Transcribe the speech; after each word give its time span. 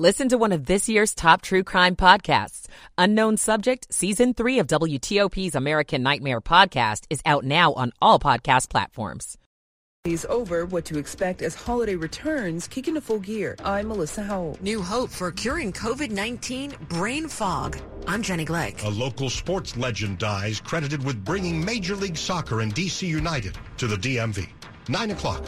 Listen 0.00 0.30
to 0.30 0.38
one 0.38 0.52
of 0.52 0.64
this 0.64 0.88
year's 0.88 1.14
top 1.14 1.42
true 1.42 1.62
crime 1.62 1.94
podcasts. 1.94 2.68
Unknown 2.96 3.36
Subject, 3.36 3.86
Season 3.92 4.32
3 4.32 4.60
of 4.60 4.66
WTOP's 4.66 5.54
American 5.54 6.02
Nightmare 6.02 6.40
podcast 6.40 7.04
is 7.10 7.20
out 7.26 7.44
now 7.44 7.74
on 7.74 7.92
all 8.00 8.18
podcast 8.18 8.70
platforms. 8.70 9.36
Is 10.06 10.26
over 10.30 10.64
what 10.64 10.86
to 10.86 10.98
expect 10.98 11.42
as 11.42 11.54
holiday 11.54 11.96
returns 11.96 12.66
kick 12.66 12.88
into 12.88 13.02
full 13.02 13.18
gear. 13.18 13.56
I'm 13.62 13.88
Melissa 13.88 14.22
Howell. 14.22 14.56
New 14.62 14.80
hope 14.80 15.10
for 15.10 15.30
curing 15.30 15.70
COVID-19 15.70 16.88
brain 16.88 17.28
fog. 17.28 17.76
I'm 18.06 18.22
Jenny 18.22 18.46
Glick. 18.46 18.82
A 18.84 18.88
local 18.88 19.28
sports 19.28 19.76
legend 19.76 20.16
dies 20.16 20.60
credited 20.60 21.04
with 21.04 21.22
bringing 21.26 21.62
Major 21.62 21.94
League 21.94 22.16
Soccer 22.16 22.62
and 22.62 22.74
DC 22.74 23.06
United 23.06 23.58
to 23.76 23.86
the 23.86 23.96
DMV. 23.96 24.48
9 24.88 25.10
o'clock. 25.10 25.44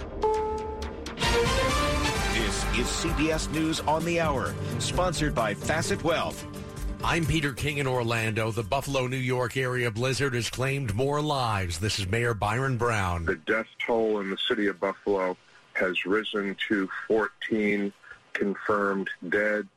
This 2.73 3.05
is 3.05 3.13
CBS 3.13 3.53
News 3.53 3.81
on 3.81 4.03
the 4.07 4.19
Hour, 4.19 4.55
sponsored 4.79 5.35
by 5.35 5.53
Facet 5.53 6.03
Wealth. 6.03 6.47
I'm 7.05 7.27
Peter 7.27 7.53
King 7.53 7.79
in 7.79 7.87
Orlando. 7.87 8.51
The 8.51 8.63
Buffalo, 8.63 9.07
New 9.07 9.19
York 9.19 9.59
area 9.59 9.91
blizzard 9.91 10.33
has 10.33 10.49
claimed 10.49 10.95
more 10.95 11.21
lives. 11.21 11.79
This 11.79 11.99
is 11.99 12.09
Mayor 12.09 12.33
Byron 12.33 12.79
Brown. 12.79 13.27
The 13.27 13.37
death 13.37 13.67
toll 13.87 14.21
in 14.21 14.31
the 14.31 14.39
city 14.49 14.69
of 14.69 14.81
Buffalo 14.81 15.37
has 15.75 16.07
risen 16.07 16.57
to 16.69 16.89
14 17.09 17.93
confirmed 18.33 19.11
dead. 19.29 19.69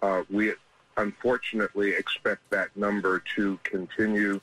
Uh, 0.00 0.22
we 0.30 0.52
unfortunately 0.96 1.90
expect 1.90 2.48
that 2.50 2.76
number 2.76 3.20
to 3.34 3.58
continue 3.64 4.40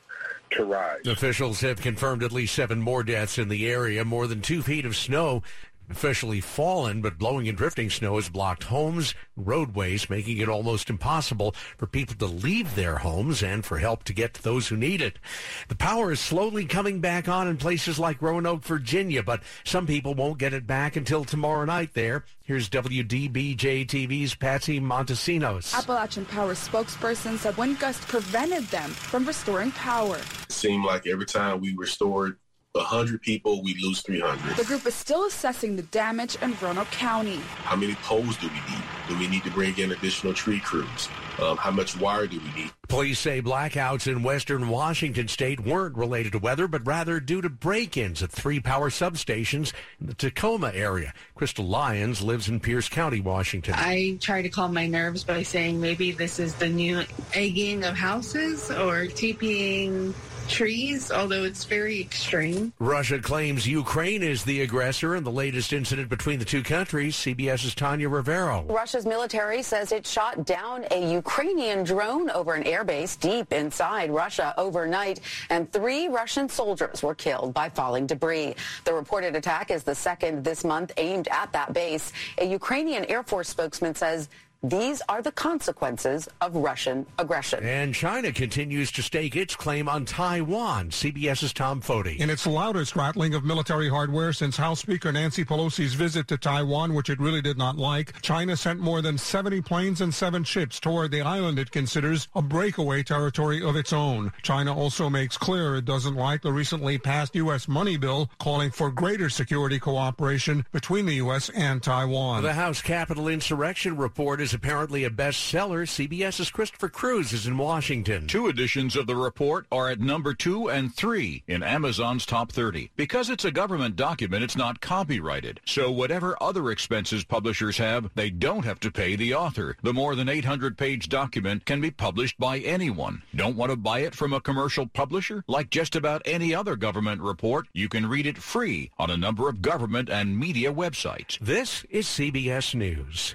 to 0.51 0.65
rise. 0.65 1.05
Officials 1.07 1.61
have 1.61 1.79
confirmed 1.81 2.23
at 2.23 2.33
least 2.33 2.55
seven 2.55 2.81
more 2.81 3.03
deaths 3.03 3.37
in 3.37 3.47
the 3.47 3.69
area. 3.69 4.03
More 4.03 4.27
than 4.27 4.41
two 4.41 4.61
feet 4.61 4.85
of 4.85 4.97
snow 4.97 5.43
officially 5.89 6.41
fallen, 6.41 7.01
but 7.01 7.17
blowing 7.17 7.47
and 7.47 7.57
drifting 7.57 7.89
snow 7.89 8.15
has 8.15 8.29
blocked 8.29 8.63
homes, 8.63 9.13
roadways, 9.35 10.09
making 10.09 10.37
it 10.37 10.49
almost 10.49 10.89
impossible 10.89 11.53
for 11.77 11.87
people 11.87 12.15
to 12.15 12.25
leave 12.25 12.75
their 12.75 12.97
homes 12.97 13.43
and 13.43 13.65
for 13.65 13.77
help 13.77 14.03
to 14.03 14.13
get 14.13 14.33
to 14.33 14.43
those 14.43 14.67
who 14.67 14.77
need 14.77 15.01
it. 15.01 15.19
The 15.67 15.75
power 15.75 16.11
is 16.11 16.19
slowly 16.19 16.65
coming 16.65 16.99
back 16.99 17.27
on 17.27 17.47
in 17.47 17.57
places 17.57 17.99
like 17.99 18.21
Roanoke, 18.21 18.63
Virginia, 18.63 19.23
but 19.23 19.41
some 19.63 19.87
people 19.87 20.13
won't 20.13 20.39
get 20.39 20.53
it 20.53 20.67
back 20.67 20.95
until 20.95 21.25
tomorrow 21.25 21.65
night 21.65 21.93
there. 21.93 22.25
Here's 22.43 22.69
WDBJ 22.69 23.87
TV's 23.87 24.35
Patsy 24.35 24.79
Montesinos. 24.79 25.73
Appalachian 25.73 26.25
Power 26.25 26.53
spokesperson 26.53 27.37
said 27.37 27.57
wind 27.57 27.79
gusts 27.79 28.05
prevented 28.05 28.63
them 28.65 28.91
from 28.91 29.25
restoring 29.25 29.71
power. 29.71 30.17
It 30.17 30.51
seemed 30.51 30.85
like 30.85 31.07
every 31.07 31.25
time 31.25 31.59
we 31.59 31.75
restored 31.75 32.37
100 32.75 33.21
people, 33.21 33.63
we 33.63 33.73
lose 33.75 34.01
300. 34.01 34.57
The 34.57 34.65
group 34.65 34.85
is 34.85 34.93
still 34.93 35.25
assessing 35.25 35.75
the 35.75 35.83
damage 35.83 36.37
in 36.41 36.55
Roanoke 36.61 36.91
County. 36.91 37.39
How 37.63 37.75
many 37.75 37.95
poles 37.95 38.37
do 38.37 38.47
we 38.47 38.53
need? 38.53 38.83
Do 39.07 39.17
we 39.17 39.27
need 39.27 39.43
to 39.43 39.51
bring 39.51 39.77
in 39.77 39.91
additional 39.91 40.33
tree 40.33 40.59
crews? 40.59 41.09
Um, 41.41 41.57
how 41.57 41.71
much 41.71 41.97
wire 41.97 42.27
do 42.27 42.39
we 42.39 42.61
need? 42.61 42.71
Police 42.87 43.19
say 43.19 43.41
blackouts 43.41 44.07
in 44.07 44.23
western 44.23 44.67
Washington 44.67 45.27
state 45.27 45.59
weren't 45.59 45.95
related 45.95 46.33
to 46.33 46.39
weather, 46.39 46.67
but 46.67 46.85
rather 46.85 47.19
due 47.19 47.41
to 47.41 47.49
break-ins 47.49 48.21
at 48.21 48.31
three 48.31 48.59
power 48.59 48.89
substations 48.89 49.73
in 49.99 50.07
the 50.07 50.13
Tacoma 50.13 50.71
area. 50.73 51.13
Crystal 51.35 51.65
Lyons 51.65 52.21
lives 52.21 52.49
in 52.49 52.59
Pierce 52.59 52.89
County, 52.89 53.21
Washington. 53.21 53.73
I 53.77 54.17
try 54.21 54.41
to 54.41 54.49
calm 54.49 54.73
my 54.73 54.87
nerves 54.87 55.23
by 55.23 55.43
saying 55.43 55.79
maybe 55.79 56.11
this 56.11 56.39
is 56.39 56.55
the 56.55 56.69
new 56.69 57.03
egging 57.33 57.83
of 57.83 57.95
houses 57.95 58.69
or 58.71 59.05
TPing 59.05 60.13
trees, 60.47 61.11
although 61.11 61.43
it's 61.43 61.65
very 61.65 61.99
extreme. 61.99 62.73
Russia 62.79 63.19
claims 63.19 63.67
Ukraine 63.67 64.23
is 64.23 64.43
the 64.43 64.61
aggressor 64.61 65.15
in 65.15 65.23
the 65.23 65.31
latest 65.31 65.73
incident 65.73 66.09
between 66.09 66.39
the 66.39 66.45
two 66.45 66.63
countries. 66.63 67.15
CBS's 67.15 67.75
Tanya 67.75 68.09
Rivero. 68.09 68.63
Russia's 68.69 69.05
military 69.05 69.61
says 69.61 69.91
it 69.91 70.05
shot 70.05 70.45
down 70.45 70.85
a 70.91 71.11
Ukrainian 71.11 71.83
drone 71.83 72.29
over 72.31 72.53
an 72.53 72.63
airbase 72.63 73.19
deep 73.19 73.51
inside 73.51 74.11
Russia 74.11 74.53
overnight, 74.57 75.19
and 75.49 75.71
three 75.71 76.07
Russian 76.07 76.49
soldiers 76.49 77.03
were 77.03 77.15
killed 77.15 77.53
by 77.53 77.69
falling 77.69 78.05
debris. 78.05 78.55
The 78.83 78.93
reported 78.93 79.35
attack 79.35 79.71
is 79.71 79.83
the 79.83 79.95
second 79.95 80.43
this 80.43 80.63
month 80.63 80.91
aimed 80.97 81.27
at 81.29 81.51
that 81.53 81.73
base. 81.73 82.13
A 82.37 82.45
Ukrainian 82.45 83.05
Air 83.05 83.23
Force 83.23 83.49
spokesman 83.49 83.95
says 83.95 84.29
these 84.63 85.01
are 85.07 85.21
the 85.21 85.31
consequences 85.31 86.27
of 86.41 86.55
Russian 86.55 87.05
aggression. 87.19 87.63
And 87.63 87.93
China 87.93 88.31
continues 88.31 88.91
to 88.93 89.03
stake 89.03 89.35
its 89.35 89.55
claim 89.55 89.87
on 89.87 90.05
Taiwan. 90.05 90.89
CBS's 90.89 91.53
Tom 91.53 91.81
Foty. 91.81 92.17
In 92.17 92.29
its 92.29 92.47
loudest 92.47 92.95
rattling 92.95 93.35
of 93.35 93.43
military 93.43 93.89
hardware 93.89 94.33
since 94.33 94.57
House 94.57 94.79
Speaker 94.79 95.11
Nancy 95.11 95.45
Pelosi's 95.45 95.93
visit 95.93 96.27
to 96.29 96.37
Taiwan, 96.37 96.93
which 96.93 97.09
it 97.09 97.19
really 97.19 97.41
did 97.41 97.57
not 97.57 97.77
like, 97.77 98.21
China 98.21 98.55
sent 98.57 98.79
more 98.79 99.01
than 99.01 99.17
70 99.17 99.61
planes 99.61 100.01
and 100.01 100.13
seven 100.13 100.43
ships 100.43 100.79
toward 100.79 101.11
the 101.11 101.21
island 101.21 101.59
it 101.59 101.71
considers 101.71 102.27
a 102.35 102.41
breakaway 102.41 103.03
territory 103.03 103.63
of 103.63 103.75
its 103.75 103.93
own. 103.93 104.31
China 104.41 104.75
also 104.75 105.09
makes 105.09 105.37
clear 105.37 105.75
it 105.75 105.85
doesn't 105.85 106.15
like 106.15 106.41
the 106.41 106.51
recently 106.51 106.97
passed 106.97 107.35
U.S. 107.35 107.67
money 107.67 107.97
bill 107.97 108.29
calling 108.39 108.71
for 108.71 108.89
greater 108.91 109.29
security 109.29 109.79
cooperation 109.79 110.65
between 110.71 111.05
the 111.05 111.15
U.S. 111.15 111.49
and 111.49 111.83
Taiwan. 111.83 112.43
The 112.43 112.53
House 112.53 112.81
Capitol 112.81 113.27
insurrection 113.27 113.97
report 113.97 114.41
is 114.45 114.53
apparently 114.53 115.03
a 115.03 115.09
bestseller. 115.09 115.87
CBS's 115.87 116.51
Christopher 116.51 116.87
Cruise 116.87 117.33
is 117.33 117.47
in 117.47 117.57
Washington. 117.57 118.27
Two 118.27 118.47
editions 118.47 118.95
of 118.95 119.07
the 119.07 119.15
report 119.15 119.65
are 119.71 119.89
at 119.89 119.99
number 119.99 120.35
two 120.35 120.69
and 120.69 120.93
three 120.93 121.41
in 121.47 121.63
Amazon's 121.63 122.27
top 122.27 122.51
30. 122.51 122.91
Because 122.95 123.31
it's 123.31 123.43
a 123.43 123.49
government 123.49 123.95
document, 123.95 124.43
it's 124.43 124.55
not 124.55 124.81
copyrighted. 124.81 125.61
So 125.65 125.89
whatever 125.89 126.37
other 126.39 126.69
expenses 126.69 127.23
publishers 127.23 127.79
have, 127.79 128.11
they 128.13 128.29
don't 128.29 128.65
have 128.65 128.79
to 128.81 128.91
pay 128.91 129.15
the 129.15 129.33
author. 129.33 129.77
The 129.81 129.95
more 129.95 130.13
than 130.13 130.27
800-page 130.27 131.09
document 131.09 131.65
can 131.65 131.81
be 131.81 131.89
published 131.89 132.37
by 132.37 132.59
anyone. 132.59 133.23
Don't 133.35 133.57
want 133.57 133.71
to 133.71 133.75
buy 133.75 134.01
it 134.01 134.13
from 134.13 134.31
a 134.31 134.41
commercial 134.41 134.85
publisher? 134.85 135.43
Like 135.47 135.71
just 135.71 135.95
about 135.95 136.21
any 136.23 136.53
other 136.53 136.75
government 136.75 137.19
report, 137.21 137.65
you 137.73 137.89
can 137.89 138.05
read 138.05 138.27
it 138.27 138.37
free 138.37 138.91
on 138.99 139.09
a 139.09 139.17
number 139.17 139.49
of 139.49 139.63
government 139.63 140.07
and 140.07 140.37
media 140.37 140.71
websites. 140.71 141.39
This 141.39 141.83
is 141.89 142.05
CBS 142.05 142.75
News. 142.75 143.33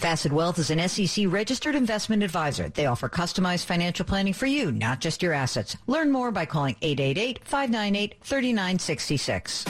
Facet 0.00 0.32
Wealth 0.32 0.58
is 0.58 0.70
an 0.70 0.88
SEC 0.88 1.26
registered 1.28 1.74
investment 1.74 2.22
advisor. 2.22 2.70
They 2.70 2.86
offer 2.86 3.10
customized 3.10 3.66
financial 3.66 4.06
planning 4.06 4.32
for 4.32 4.46
you, 4.46 4.72
not 4.72 4.98
just 4.98 5.22
your 5.22 5.34
assets. 5.34 5.76
Learn 5.86 6.10
more 6.10 6.30
by 6.30 6.46
calling 6.46 6.74
888-598-3966. 6.76 9.66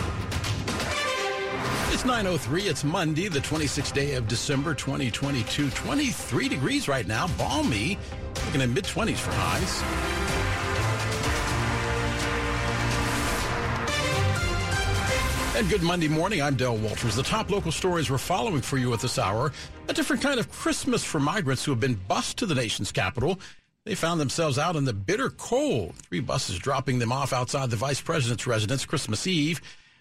It's 1.93 2.05
903. 2.05 2.63
It's 2.63 2.85
Monday, 2.85 3.27
the 3.27 3.41
26th 3.41 3.93
day 3.93 4.15
of 4.15 4.29
December 4.29 4.73
2022. 4.73 5.69
23 5.71 6.49
degrees 6.49 6.87
right 6.87 7.09
now. 7.09 7.27
Balmy. 7.37 7.99
Looking 8.47 8.63
at 8.63 8.69
mid 8.69 8.85
20s 8.85 9.19
for 9.19 9.33
highs. 9.33 10.40
And 15.61 15.69
good 15.69 15.83
Monday 15.83 16.09
morning. 16.09 16.41
I'm 16.41 16.55
Del 16.55 16.79
Walters. 16.79 17.15
The 17.15 17.23
top 17.23 17.51
local 17.51 17.71
stories 17.71 18.11
we're 18.11 18.17
following 18.17 18.63
for 18.63 18.79
you 18.79 18.95
at 18.95 19.01
this 19.01 19.19
hour. 19.19 19.53
A 19.89 19.93
different 19.93 20.23
kind 20.23 20.41
of 20.41 20.51
Christmas 20.51 21.05
for 21.05 21.21
migrants 21.21 21.63
who 21.63 21.71
have 21.71 21.81
been 21.81 22.01
bused 22.09 22.39
to 22.39 22.47
the 22.47 22.55
nation's 22.55 22.91
capital. 22.91 23.39
They 23.85 23.95
found 23.95 24.23
themselves 24.23 24.59
out 24.59 24.75
in 24.75 24.87
the 24.87 24.95
bitter 24.95 25.29
cold. 25.29 25.97
Three 25.97 26.21
buses 26.21 26.59
dropping 26.59 26.99
them 26.99 27.13
off 27.13 27.35
outside 27.35 27.69
the 27.69 27.77
vice 27.77 28.01
president's 28.01 28.47
residence 28.47 28.87
Christmas 28.87 29.27
Eve. 29.27 29.61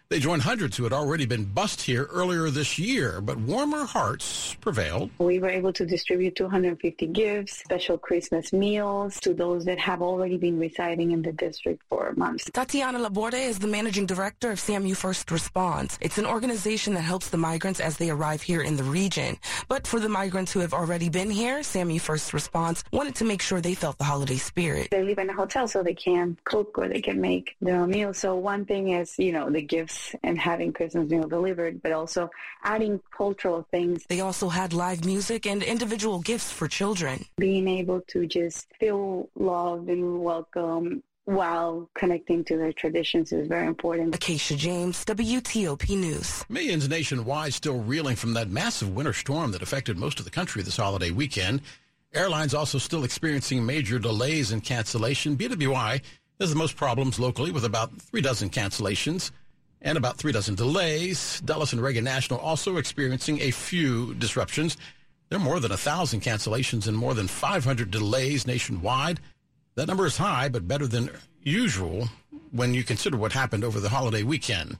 They 0.09 0.19
joined 0.19 0.41
hundreds 0.41 0.75
who 0.75 0.85
had 0.85 0.91
already 0.91 1.27
been 1.27 1.45
bussed 1.45 1.81
here 1.81 2.05
earlier 2.05 2.49
this 2.49 2.79
year, 2.79 3.21
but 3.21 3.37
warmer 3.37 3.85
hearts 3.85 4.55
prevailed. 4.59 5.11
We 5.19 5.37
were 5.37 5.51
able 5.51 5.71
to 5.73 5.85
distribute 5.85 6.35
250 6.35 7.05
gifts, 7.05 7.59
special 7.59 7.95
Christmas 7.95 8.51
meals 8.51 9.19
to 9.19 9.35
those 9.35 9.65
that 9.65 9.77
have 9.77 10.01
already 10.01 10.37
been 10.37 10.57
residing 10.57 11.11
in 11.11 11.21
the 11.21 11.31
district 11.31 11.83
for 11.89 12.11
months. 12.17 12.49
Tatiana 12.51 12.97
Laborde 12.97 13.35
is 13.35 13.59
the 13.59 13.67
managing 13.67 14.07
director 14.07 14.49
of 14.49 14.59
SAMU 14.59 14.95
First 14.95 15.29
Response. 15.29 15.99
It's 16.01 16.17
an 16.17 16.25
organization 16.25 16.95
that 16.95 17.01
helps 17.01 17.29
the 17.29 17.37
migrants 17.37 17.79
as 17.79 17.97
they 17.97 18.09
arrive 18.09 18.41
here 18.41 18.63
in 18.63 18.77
the 18.77 18.83
region. 18.83 19.37
But 19.67 19.85
for 19.85 19.99
the 19.99 20.09
migrants 20.09 20.51
who 20.51 20.61
have 20.61 20.73
already 20.73 21.09
been 21.09 21.29
here, 21.29 21.61
SAMU 21.61 21.99
First 21.99 22.33
Response 22.33 22.83
wanted 22.91 23.13
to 23.13 23.25
make 23.25 23.43
sure 23.43 23.61
they 23.61 23.75
felt 23.75 23.99
the 23.99 24.05
holiday 24.05 24.37
spirit. 24.37 24.87
They 24.89 25.03
live 25.03 25.19
in 25.19 25.29
a 25.29 25.33
hotel 25.33 25.67
so 25.67 25.83
they 25.83 25.93
can 25.93 26.35
cook 26.45 26.79
or 26.79 26.87
they 26.87 27.01
can 27.01 27.21
make 27.21 27.55
their 27.61 27.75
own 27.75 27.91
meals. 27.91 28.17
So 28.17 28.35
one 28.35 28.65
thing 28.65 28.89
is, 28.89 29.13
you 29.19 29.31
know, 29.31 29.51
the 29.51 29.61
gifts 29.61 29.98
and 30.23 30.37
having 30.37 30.73
Christmas 30.73 31.09
meal 31.09 31.27
delivered, 31.27 31.81
but 31.81 31.91
also 31.91 32.29
adding 32.63 33.01
cultural 33.15 33.65
things. 33.71 34.05
They 34.07 34.21
also 34.21 34.49
had 34.49 34.73
live 34.73 35.05
music 35.05 35.45
and 35.45 35.63
individual 35.63 36.19
gifts 36.19 36.51
for 36.51 36.67
children. 36.67 37.25
Being 37.37 37.67
able 37.67 38.01
to 38.07 38.25
just 38.27 38.67
feel 38.79 39.29
loved 39.35 39.89
and 39.89 40.21
welcome 40.21 41.03
while 41.29 41.87
connecting 41.93 42.43
to 42.43 42.57
their 42.57 42.73
traditions 42.73 43.31
is 43.31 43.47
very 43.47 43.67
important. 43.67 44.15
Acacia 44.15 44.55
James, 44.55 45.05
WTOP 45.05 45.95
News. 45.95 46.43
Millions 46.49 46.89
nationwide 46.89 47.53
still 47.53 47.79
reeling 47.81 48.15
from 48.15 48.33
that 48.33 48.49
massive 48.49 48.95
winter 48.95 49.13
storm 49.13 49.51
that 49.51 49.61
affected 49.61 49.97
most 49.97 50.17
of 50.17 50.25
the 50.25 50.31
country 50.31 50.63
this 50.63 50.77
holiday 50.77 51.11
weekend. 51.11 51.61
Airlines 52.15 52.55
also 52.55 52.79
still 52.79 53.03
experiencing 53.03 53.63
major 53.63 53.99
delays 53.99 54.51
and 54.51 54.63
cancellation. 54.63 55.37
BWI 55.37 56.01
has 56.39 56.49
the 56.49 56.55
most 56.55 56.75
problems 56.75 57.19
locally 57.19 57.51
with 57.51 57.65
about 57.65 57.95
three 58.01 58.21
dozen 58.21 58.49
cancellations. 58.49 59.29
And 59.81 59.97
about 59.97 60.17
three 60.17 60.31
dozen 60.31 60.55
delays. 60.55 61.41
Dulles 61.41 61.73
and 61.73 61.81
Reagan 61.81 62.03
National 62.03 62.39
also 62.39 62.77
experiencing 62.77 63.39
a 63.41 63.51
few 63.51 64.13
disruptions. 64.15 64.77
There 65.29 65.37
are 65.37 65.43
more 65.43 65.59
than 65.59 65.71
a 65.71 65.77
thousand 65.77 66.21
cancellations 66.21 66.87
and 66.87 66.97
more 66.97 67.13
than 67.13 67.27
500 67.27 67.91
delays 67.91 68.47
nationwide. 68.47 69.19
That 69.75 69.87
number 69.87 70.05
is 70.05 70.17
high, 70.17 70.49
but 70.49 70.67
better 70.67 70.87
than 70.87 71.11
usual 71.43 72.09
when 72.51 72.73
you 72.73 72.83
consider 72.83 73.17
what 73.17 73.31
happened 73.31 73.63
over 73.63 73.79
the 73.79 73.89
holiday 73.89 74.23
weekend. 74.23 74.77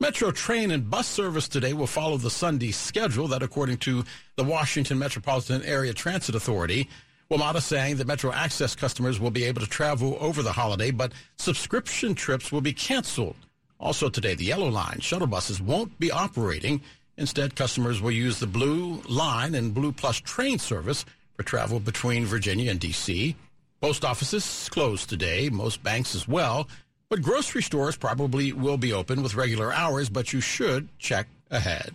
Metro 0.00 0.30
train 0.30 0.70
and 0.70 0.90
bus 0.90 1.06
service 1.06 1.48
today 1.48 1.72
will 1.72 1.86
follow 1.86 2.16
the 2.16 2.30
Sunday 2.30 2.72
schedule 2.72 3.28
that, 3.28 3.42
according 3.42 3.76
to 3.78 4.04
the 4.36 4.44
Washington 4.44 4.98
Metropolitan 4.98 5.62
Area 5.62 5.92
Transit 5.92 6.34
Authority, 6.34 6.88
WMATA 7.30 7.60
saying 7.60 7.96
that 7.96 8.06
Metro 8.06 8.32
Access 8.32 8.74
customers 8.74 9.20
will 9.20 9.30
be 9.30 9.44
able 9.44 9.60
to 9.60 9.66
travel 9.66 10.16
over 10.20 10.42
the 10.42 10.52
holiday, 10.52 10.90
but 10.90 11.12
subscription 11.38 12.14
trips 12.14 12.50
will 12.50 12.60
be 12.60 12.72
canceled. 12.72 13.36
Also 13.82 14.08
today, 14.08 14.36
the 14.36 14.44
Yellow 14.44 14.68
Line 14.68 15.00
shuttle 15.00 15.26
buses 15.26 15.60
won't 15.60 15.98
be 15.98 16.12
operating. 16.12 16.80
Instead, 17.18 17.56
customers 17.56 18.00
will 18.00 18.12
use 18.12 18.38
the 18.38 18.46
Blue 18.46 19.02
Line 19.08 19.56
and 19.56 19.74
Blue 19.74 19.90
Plus 19.90 20.20
train 20.20 20.60
service 20.60 21.04
for 21.36 21.42
travel 21.42 21.80
between 21.80 22.24
Virginia 22.24 22.70
and 22.70 22.78
D.C. 22.78 23.34
Post 23.80 24.04
offices 24.04 24.68
closed 24.70 25.10
today, 25.10 25.48
most 25.50 25.82
banks 25.82 26.14
as 26.14 26.28
well, 26.28 26.68
but 27.08 27.22
grocery 27.22 27.62
stores 27.62 27.96
probably 27.96 28.52
will 28.52 28.76
be 28.76 28.92
open 28.92 29.20
with 29.20 29.34
regular 29.34 29.72
hours, 29.72 30.08
but 30.08 30.32
you 30.32 30.40
should 30.40 30.88
check 31.00 31.26
ahead. 31.50 31.92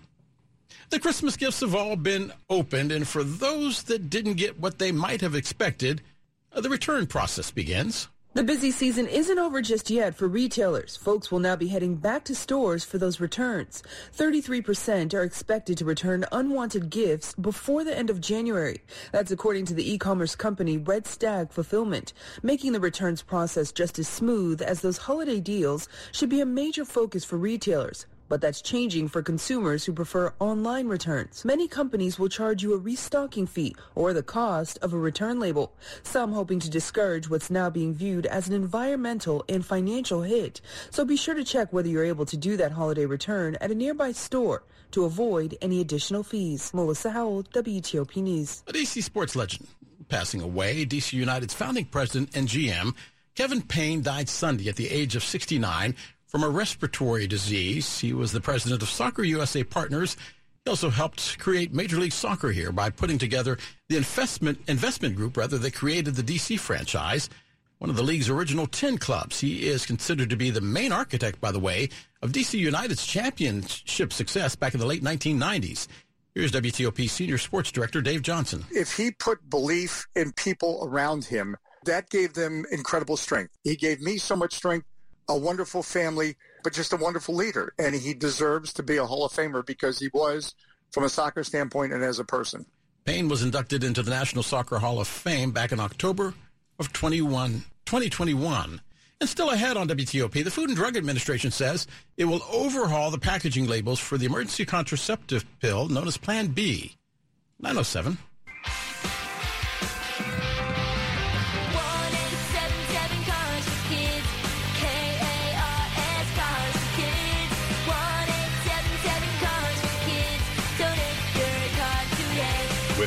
The 0.90 1.00
Christmas 1.00 1.38
gifts 1.38 1.62
have 1.62 1.74
all 1.74 1.96
been 1.96 2.34
opened, 2.50 2.92
and 2.92 3.08
for 3.08 3.24
those 3.24 3.84
that 3.84 4.10
didn't 4.10 4.34
get 4.34 4.60
what 4.60 4.78
they 4.78 4.92
might 4.92 5.22
have 5.22 5.36
expected, 5.36 6.02
uh, 6.52 6.60
the 6.60 6.70
return 6.70 7.08
process 7.08 7.50
begins. 7.50 8.10
The 8.38 8.44
busy 8.44 8.70
season 8.70 9.08
isn't 9.08 9.40
over 9.40 9.64
just 9.64 9.90
yet 9.90 10.14
for 10.14 10.28
retailers. 10.28 10.96
Folks 10.96 11.32
will 11.32 11.40
now 11.40 11.56
be 11.56 11.70
heading 11.70 11.96
back 11.96 12.24
to 12.26 12.36
stores 12.36 12.84
for 12.84 13.00
those 13.00 13.20
returns. 13.20 13.82
33% 14.16 15.16
are 15.16 15.24
expected 15.24 15.76
to 15.80 15.86
return 15.86 16.24
unwanted 16.32 16.92
gifts 16.92 17.34
before 17.34 17.84
the 17.84 17.98
end 17.98 18.12
of 18.12 18.22
January. 18.22 18.78
That's 19.12 19.32
according 19.32 19.66
to 19.66 19.74
the 19.74 19.92
e-commerce 19.92 20.36
company 20.36 20.78
Red 20.78 21.08
Stag 21.08 21.50
Fulfillment. 21.50 22.14
Making 22.44 22.74
the 22.74 22.80
returns 22.80 23.24
process 23.24 23.72
just 23.72 23.98
as 23.98 24.08
smooth 24.08 24.62
as 24.62 24.82
those 24.82 25.00
holiday 25.00 25.40
deals 25.40 25.90
should 26.12 26.30
be 26.30 26.40
a 26.40 26.46
major 26.46 26.86
focus 26.86 27.26
for 27.26 27.38
retailers 27.38 28.06
but 28.30 28.42
that's 28.42 28.62
changing 28.62 29.08
for 29.08 29.22
consumers 29.22 29.86
who 29.86 29.94
prefer 29.94 30.34
online 30.40 30.88
returns. 30.88 31.46
Many 31.46 31.68
companies 31.68 32.20
will 32.20 32.30
charge 32.30 32.64
you 32.64 32.74
a 32.74 32.78
restocking 32.78 33.48
fee 33.48 33.76
or 33.96 34.14
the 34.14 34.24
cost 34.24 34.78
of 34.82 34.94
a 34.94 34.98
return 34.98 35.40
label, 35.40 35.74
some 36.04 36.34
hoping 36.34 36.60
to 36.60 36.70
discourage 36.70 37.30
what's 37.30 37.50
now 37.50 37.70
being 37.70 37.94
viewed 37.94 38.26
as 38.26 38.48
an 38.48 38.54
environmental 38.54 39.44
and 39.50 39.66
financial 39.66 40.22
hit. 40.22 40.62
So 40.90 41.06
be 41.06 41.18
sure 41.18 41.36
to 41.36 41.44
check 41.44 41.72
whether 41.72 41.90
you're 41.90 42.04
able 42.04 42.26
to 42.26 42.38
do 42.38 42.58
that 42.58 42.72
holiday 42.72 43.06
return 43.06 43.56
at 43.62 43.72
a 43.72 43.76
nearby 43.76 44.12
store 44.12 44.64
to 44.92 45.06
avoid 45.06 45.58
any 45.62 45.82
additional 45.82 46.24
fees. 46.24 46.74
Melissa 46.74 47.12
Howell, 47.12 47.44
WTOP 47.44 48.16
News. 48.18 48.64
A 48.68 48.74
DC 48.74 49.04
sports 49.04 49.36
legend 49.36 49.68
passing 50.10 50.42
away, 50.42 50.86
DC 50.86 51.14
United's 51.14 51.54
founding 51.54 51.86
president 51.86 52.36
and 52.36 52.48
GM, 52.48 52.96
Kevin 53.36 53.62
Payne 53.62 54.02
died 54.02 54.30
Sunday 54.30 54.68
at 54.68 54.78
the 54.78 54.90
age 54.90 55.16
of 55.16 55.24
69 55.24 55.96
from 56.28 56.44
a 56.44 56.50
respiratory 56.50 57.26
disease. 57.26 58.00
He 58.00 58.14
was 58.14 58.32
the 58.32 58.42
president 58.42 58.82
of 58.82 58.90
Soccer 58.90 59.24
USA 59.24 59.64
Partners. 59.64 60.18
He 60.66 60.70
also 60.70 60.90
helped 60.90 61.40
create 61.40 61.74
Major 61.74 61.98
League 61.98 62.12
Soccer 62.12 62.52
here 62.52 62.72
by 62.72 62.90
putting 62.90 63.18
together 63.18 63.58
the 63.88 63.98
investment 63.98 64.60
investment 64.68 65.16
group 65.16 65.38
rather 65.38 65.58
that 65.58 65.74
created 65.74 66.16
the 66.16 66.24
DC 66.24 66.60
franchise, 66.60 67.30
one 67.78 67.90
of 67.90 67.96
the 67.96 68.04
league's 68.04 68.30
original 68.30 68.68
10 68.68 68.98
clubs. 68.98 69.40
He 69.40 69.68
is 69.68 69.86
considered 69.86 70.30
to 70.30 70.36
be 70.36 70.50
the 70.50 70.62
main 70.62 70.92
architect, 70.92 71.40
by 71.40 71.52
the 71.52 71.60
way, 71.60 71.90
of 72.22 72.34
DC 72.34 72.60
United's 72.60 73.06
championship 73.08 74.12
success 74.12 74.56
back 74.56 74.74
in 74.74 74.80
the 74.80 74.86
late 74.86 75.04
1990s. 75.04 75.88
Here's 76.36 76.52
WTOP 76.52 77.10
Senior 77.10 77.38
Sports 77.38 77.72
Director 77.72 78.02
Dave 78.02 78.22
Johnson. 78.22 78.64
If 78.70 78.96
he 78.96 79.12
put 79.12 79.50
belief 79.50 80.06
in 80.16 80.34
people 80.34 80.82
around 80.84 81.26
him, 81.26 81.56
that 81.86 82.10
gave 82.10 82.34
them 82.34 82.66
incredible 82.72 83.18
strength. 83.18 83.58
He 83.64 83.76
gave 83.76 84.02
me 84.02 84.18
so 84.18 84.36
much 84.36 84.54
strength 84.54 84.86
a 85.28 85.38
wonderful 85.38 85.84
family, 85.84 86.36
but 86.64 86.74
just 86.74 86.94
a 86.94 86.98
wonderful 86.98 87.36
leader. 87.36 87.74
And 87.78 87.96
he 87.96 88.14
deserves 88.14 88.74
to 88.74 88.84
be 88.84 88.98
a 88.98 89.06
Hall 89.06 89.26
of 89.26 89.32
Famer 89.32 89.66
because 89.66 90.00
he 90.00 90.10
was 90.14 90.54
from 90.92 91.04
a 91.04 91.10
soccer 91.10 91.44
standpoint 91.44 91.94
and 91.94 92.04
as 92.04 92.20
a 92.20 92.24
person. 92.24 92.66
Payne 93.06 93.30
was 93.30 93.44
inducted 93.44 93.84
into 93.84 94.04
the 94.04 94.12
National 94.12 94.44
Soccer 94.44 94.80
Hall 94.80 95.00
of 95.00 95.08
Fame 95.08 95.52
back 95.52 95.72
in 95.72 95.80
October 95.80 96.34
of 96.80 96.92
21, 96.92 97.64
2021. 97.86 98.82
And 99.20 99.30
still 99.30 99.50
ahead 99.50 99.78
on 99.78 99.88
WTOP, 99.88 100.44
the 100.44 100.52
Food 100.52 100.70
and 100.70 100.76
Drug 100.76 100.96
Administration 100.96 101.50
says 101.50 101.88
it 102.18 102.26
will 102.26 102.42
overhaul 102.52 103.10
the 103.10 103.18
packaging 103.18 103.66
labels 103.66 104.00
for 104.00 104.18
the 104.18 104.26
emergency 104.26 104.66
contraceptive 104.66 105.46
pill 105.60 105.88
known 105.88 106.08
as 106.08 106.18
Plan 106.18 106.48
B. 106.48 106.96
907. 107.60 108.18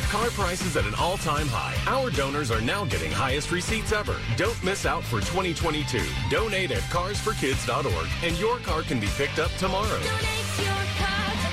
With 0.01 0.09
car 0.09 0.29
prices 0.31 0.77
at 0.77 0.85
an 0.87 0.95
all-time 0.95 1.47
high, 1.47 1.75
our 1.85 2.09
donors 2.09 2.49
are 2.49 2.59
now 2.59 2.85
getting 2.85 3.11
highest 3.11 3.51
receipts 3.51 3.91
ever. 3.91 4.15
Don't 4.35 4.61
miss 4.63 4.87
out 4.87 5.03
for 5.03 5.19
2022. 5.19 6.01
Donate 6.27 6.71
at 6.71 6.81
carsforkids.org 6.89 8.09
and 8.23 8.35
your 8.39 8.57
car 8.59 8.81
can 8.81 8.99
be 8.99 9.09
picked 9.15 9.37
up 9.37 9.51
tomorrow. 9.59 9.99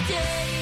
Hurry! 0.09 0.58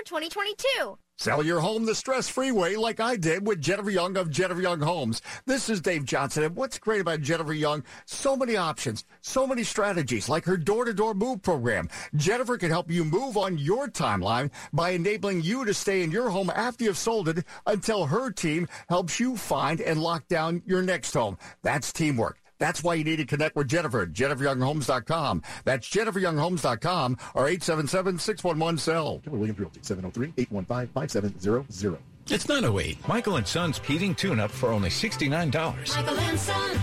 For 0.00 0.04
2022. 0.04 0.98
Sell 1.18 1.44
your 1.44 1.60
home 1.60 1.84
the 1.84 1.94
stress-free 1.94 2.52
way 2.52 2.76
like 2.76 3.00
I 3.00 3.16
did 3.16 3.46
with 3.46 3.60
Jennifer 3.60 3.90
Young 3.90 4.16
of 4.16 4.30
Jennifer 4.30 4.62
Young 4.62 4.80
Homes. 4.80 5.20
This 5.44 5.68
is 5.68 5.82
Dave 5.82 6.06
Johnson. 6.06 6.44
And 6.44 6.56
what's 6.56 6.78
great 6.78 7.02
about 7.02 7.20
Jennifer 7.20 7.52
Young, 7.52 7.84
so 8.06 8.34
many 8.34 8.56
options, 8.56 9.04
so 9.20 9.46
many 9.46 9.62
strategies, 9.62 10.30
like 10.30 10.46
her 10.46 10.56
door-to-door 10.56 11.12
move 11.12 11.42
program. 11.42 11.90
Jennifer 12.14 12.56
can 12.56 12.70
help 12.70 12.90
you 12.90 13.04
move 13.04 13.36
on 13.36 13.58
your 13.58 13.88
timeline 13.88 14.50
by 14.72 14.90
enabling 14.90 15.42
you 15.42 15.66
to 15.66 15.74
stay 15.74 16.02
in 16.02 16.10
your 16.10 16.30
home 16.30 16.50
after 16.54 16.84
you've 16.84 16.96
sold 16.96 17.28
it 17.28 17.44
until 17.66 18.06
her 18.06 18.30
team 18.30 18.66
helps 18.88 19.20
you 19.20 19.36
find 19.36 19.82
and 19.82 20.02
lock 20.02 20.26
down 20.28 20.62
your 20.64 20.80
next 20.80 21.12
home. 21.12 21.36
That's 21.62 21.92
teamwork. 21.92 22.39
That's 22.60 22.84
why 22.84 22.94
you 22.94 23.02
need 23.02 23.16
to 23.16 23.24
connect 23.24 23.56
with 23.56 23.66
Jennifer 23.66 24.02
at 24.02 24.12
jenniferyounghomes.com. 24.12 25.42
That's 25.64 25.88
jenniferyounghomes.com 25.88 27.16
or 27.34 27.46
877-611-SELL. 27.46 29.22
Keller 29.24 29.36
Williams 29.36 29.58
Realty, 29.58 29.80
703-815-5700. 29.80 31.98
It's 32.28 32.48
908. 32.48 33.08
Michael 33.08 33.36
and 33.36 33.48
Son's 33.48 33.80
heating 33.80 34.14
tune-up 34.14 34.52
for 34.52 34.68
only 34.68 34.90
$69. 34.90 35.96
Michael 35.96 36.20
and 36.20 36.38
Son. 36.38 36.78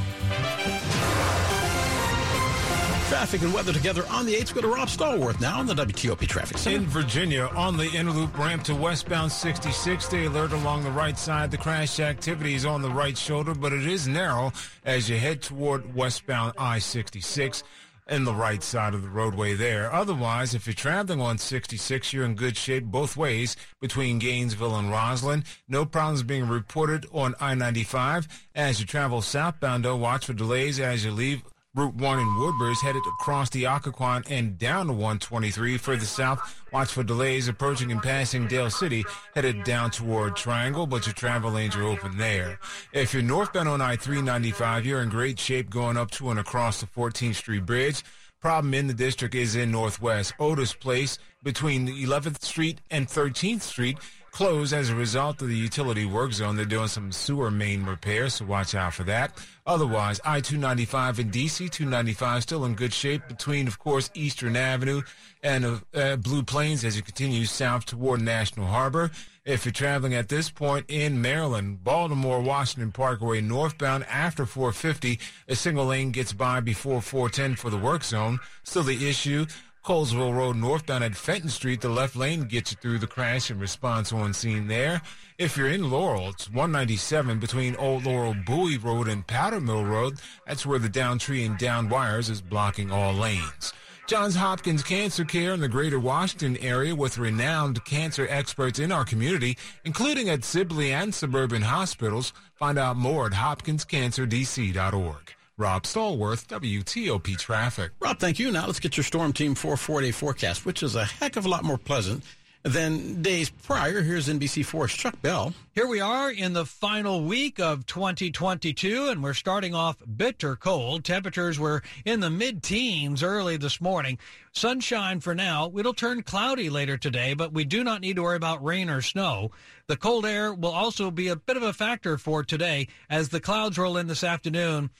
Traffic 3.07 3.41
and 3.41 3.53
weather 3.53 3.71
together 3.71 4.05
on 4.09 4.25
the 4.25 4.35
8th. 4.35 4.53
Go 4.53 4.59
to 4.59 4.67
Rob 4.67 4.89
Stallworth 4.89 5.39
now 5.39 5.59
on 5.59 5.65
the 5.65 5.73
WTOP 5.73 6.27
Traffic 6.27 6.57
Center. 6.57 6.75
In 6.75 6.85
Virginia, 6.87 7.49
on 7.55 7.77
the 7.77 7.89
inner 7.91 8.11
loop 8.11 8.37
ramp 8.37 8.65
to 8.65 8.75
westbound 8.75 9.31
66, 9.31 10.03
stay 10.03 10.25
alert 10.25 10.51
along 10.51 10.83
the 10.83 10.91
right 10.91 11.17
side. 11.17 11.49
The 11.49 11.57
crash 11.57 12.01
activity 12.01 12.53
is 12.53 12.65
on 12.65 12.81
the 12.81 12.91
right 12.91 13.17
shoulder, 13.17 13.55
but 13.55 13.71
it 13.71 13.87
is 13.87 14.09
narrow 14.09 14.51
as 14.83 15.09
you 15.09 15.17
head 15.17 15.41
toward 15.41 15.95
westbound 15.95 16.53
I-66 16.57 17.63
in 18.09 18.25
the 18.25 18.33
right 18.33 18.61
side 18.61 18.93
of 18.93 19.03
the 19.03 19.09
roadway 19.09 19.53
there. 19.53 19.89
Otherwise, 19.93 20.53
if 20.53 20.67
you're 20.67 20.73
traveling 20.73 21.21
on 21.21 21.37
66, 21.37 22.11
you're 22.11 22.25
in 22.25 22.35
good 22.35 22.57
shape 22.57 22.83
both 22.83 23.15
ways 23.15 23.55
between 23.79 24.19
Gainesville 24.19 24.75
and 24.75 24.89
Rosslyn. 24.89 25.45
No 25.69 25.85
problems 25.85 26.23
being 26.23 26.49
reported 26.49 27.05
on 27.13 27.35
I-95. 27.39 28.27
As 28.53 28.81
you 28.81 28.85
travel 28.85 29.21
southbound, 29.21 29.85
though, 29.85 29.95
watch 29.95 30.25
for 30.25 30.33
delays 30.33 30.77
as 30.77 31.05
you 31.05 31.11
leave 31.11 31.41
Route 31.77 31.93
1 31.93 32.19
in 32.19 32.39
Woodbury 32.39 32.71
is 32.71 32.81
headed 32.81 33.03
across 33.05 33.51
the 33.51 33.65
Occoquan 33.65 34.25
and 34.31 34.57
down 34.57 34.87
to 34.87 34.93
123. 34.93 35.77
Further 35.77 36.05
south, 36.05 36.65
watch 36.73 36.91
for 36.91 37.03
delays 37.03 37.47
approaching 37.47 37.91
and 37.91 38.01
passing 38.01 38.47
Dale 38.47 38.71
City, 38.71 39.05
headed 39.35 39.63
down 39.63 39.91
toward 39.91 40.35
Triangle, 40.35 40.87
but 40.87 41.05
your 41.05 41.13
travel 41.13 41.51
lanes 41.51 41.75
are 41.75 41.83
open 41.83 42.17
there. 42.17 42.59
If 42.93 43.13
you're 43.13 43.21
northbound 43.21 43.69
on 43.69 43.79
I-395, 43.79 44.85
you're 44.85 45.03
in 45.03 45.09
great 45.09 45.39
shape 45.39 45.69
going 45.69 45.97
up 45.97 46.09
to 46.11 46.31
and 46.31 46.39
across 46.39 46.81
the 46.81 46.87
14th 46.87 47.35
Street 47.35 47.67
Bridge. 47.67 48.03
Problem 48.41 48.73
in 48.73 48.87
the 48.87 48.93
district 48.95 49.35
is 49.35 49.55
in 49.55 49.69
Northwest. 49.69 50.33
Otis 50.39 50.73
Place 50.73 51.19
between 51.43 51.87
11th 51.87 52.41
Street 52.41 52.81
and 52.89 53.07
13th 53.07 53.61
Street 53.61 53.99
closed 54.37 54.71
as 54.71 54.91
a 54.91 54.95
result 54.95 55.41
of 55.41 55.47
the 55.47 55.57
utility 55.57 56.05
work 56.05 56.31
zone. 56.31 56.55
They're 56.55 56.63
doing 56.63 56.89
some 56.89 57.11
sewer 57.11 57.49
main 57.49 57.83
repairs, 57.87 58.35
so 58.35 58.45
watch 58.45 58.75
out 58.75 58.93
for 58.93 59.03
that. 59.05 59.35
Otherwise, 59.65 60.21
I-295 60.23 61.17
and 61.17 61.31
DC-295 61.31 62.43
still 62.43 62.63
in 62.63 62.75
good 62.75 62.93
shape 62.93 63.27
between, 63.27 63.67
of 63.67 63.79
course, 63.79 64.11
Eastern 64.13 64.55
Avenue 64.55 65.01
and 65.41 65.65
uh, 65.65 65.79
uh, 65.95 66.15
Blue 66.17 66.43
Plains 66.43 66.85
as 66.85 66.95
you 66.95 67.01
continue 67.01 67.45
south 67.45 67.87
toward 67.87 68.21
National 68.21 68.67
Harbor. 68.67 69.09
If 69.43 69.65
you're 69.65 69.71
traveling 69.71 70.13
at 70.13 70.29
this 70.29 70.51
point 70.51 70.85
in 70.87 71.19
Maryland, 71.19 71.83
Baltimore 71.83 72.39
Washington 72.39 72.91
Parkway 72.91 73.41
northbound 73.41 74.05
after 74.05 74.45
450, 74.45 75.19
a 75.47 75.55
single 75.55 75.85
lane 75.85 76.11
gets 76.11 76.31
by 76.33 76.59
before 76.59 77.01
410 77.01 77.55
for 77.55 77.71
the 77.71 77.77
work 77.77 78.03
zone. 78.03 78.39
Still 78.63 78.83
the 78.83 79.09
issue. 79.09 79.47
Colesville 79.83 80.35
Road 80.35 80.57
northbound 80.57 81.03
at 81.03 81.15
Fenton 81.15 81.49
Street, 81.49 81.81
the 81.81 81.89
left 81.89 82.15
lane 82.15 82.43
gets 82.43 82.71
you 82.71 82.77
through 82.81 82.99
the 82.99 83.07
crash 83.07 83.49
and 83.49 83.59
response 83.59 84.11
on 84.11 84.33
scene 84.33 84.67
there. 84.67 85.01
If 85.37 85.55
you're 85.55 85.69
in 85.69 85.89
Laurel, 85.89 86.29
it's 86.29 86.49
197 86.49 87.39
between 87.39 87.75
Old 87.77 88.05
Laurel 88.05 88.35
Bowie 88.45 88.77
Road 88.77 89.07
and 89.07 89.25
Powder 89.25 89.61
Mill 89.61 89.85
Road. 89.85 90.19
That's 90.45 90.65
where 90.65 90.79
the 90.79 90.89
down 90.89 91.19
tree 91.19 91.45
and 91.45 91.57
down 91.57 91.89
wires 91.89 92.29
is 92.29 92.41
blocking 92.41 92.91
all 92.91 93.13
lanes. 93.13 93.73
Johns 94.07 94.35
Hopkins 94.35 94.83
Cancer 94.83 95.25
Care 95.25 95.53
in 95.53 95.59
the 95.59 95.67
greater 95.67 95.99
Washington 95.99 96.55
area 96.57 96.95
with 96.95 97.17
renowned 97.17 97.83
cancer 97.83 98.25
experts 98.29 98.79
in 98.79 98.89
our 98.89 99.03
community, 99.03 99.57
including 99.83 100.29
at 100.29 100.45
Sibley 100.45 100.93
and 100.93 101.13
suburban 101.13 101.61
hospitals. 101.61 102.31
Find 102.55 102.77
out 102.77 102.95
more 102.95 103.25
at 103.25 103.33
hopkinscancerdc.org. 103.33 105.36
Rob 105.59 105.83
Stallworth, 105.85 106.45
WTOP 106.45 107.35
Traffic. 107.35 107.91
Rob, 107.99 108.19
thank 108.19 108.37
you. 108.37 108.51
Now 108.51 108.67
let's 108.67 108.79
get 108.79 108.95
your 108.95 109.03
Storm 109.03 109.33
Team 109.33 109.55
440 109.55 110.11
forecast, 110.11 110.67
which 110.67 110.83
is 110.83 110.95
a 110.95 111.03
heck 111.03 111.35
of 111.35 111.47
a 111.47 111.49
lot 111.49 111.63
more 111.63 111.79
pleasant 111.79 112.23
than 112.61 113.23
days 113.23 113.49
prior. 113.49 114.03
Here's 114.03 114.27
NBC4's 114.27 114.93
Chuck 114.93 115.19
Bell. 115.23 115.55
Here 115.73 115.87
we 115.87 115.99
are 115.99 116.29
in 116.29 116.53
the 116.53 116.65
final 116.65 117.23
week 117.23 117.59
of 117.59 117.87
2022, 117.87 119.07
and 119.09 119.23
we're 119.23 119.33
starting 119.33 119.73
off 119.73 119.97
bitter 120.15 120.55
cold. 120.55 121.03
Temperatures 121.03 121.57
were 121.57 121.81
in 122.05 122.19
the 122.19 122.29
mid 122.29 122.61
teens 122.61 123.23
early 123.23 123.57
this 123.57 123.81
morning. 123.81 124.19
Sunshine 124.51 125.21
for 125.21 125.33
now. 125.33 125.71
It'll 125.75 125.95
turn 125.95 126.21
cloudy 126.21 126.69
later 126.69 126.97
today, 126.97 127.33
but 127.33 127.51
we 127.51 127.65
do 127.65 127.83
not 127.83 128.01
need 128.01 128.17
to 128.17 128.23
worry 128.23 128.37
about 128.37 128.63
rain 128.63 128.91
or 128.91 129.01
snow. 129.01 129.49
The 129.87 129.97
cold 129.97 130.27
air 130.27 130.53
will 130.53 130.71
also 130.71 131.09
be 131.09 131.29
a 131.29 131.35
bit 131.35 131.57
of 131.57 131.63
a 131.63 131.73
factor 131.73 132.19
for 132.19 132.43
today 132.43 132.89
as 133.09 133.29
the 133.29 133.39
clouds 133.39 133.79
roll 133.79 133.97
in 133.97 134.05
this 134.05 134.23
afternoon 134.23 134.91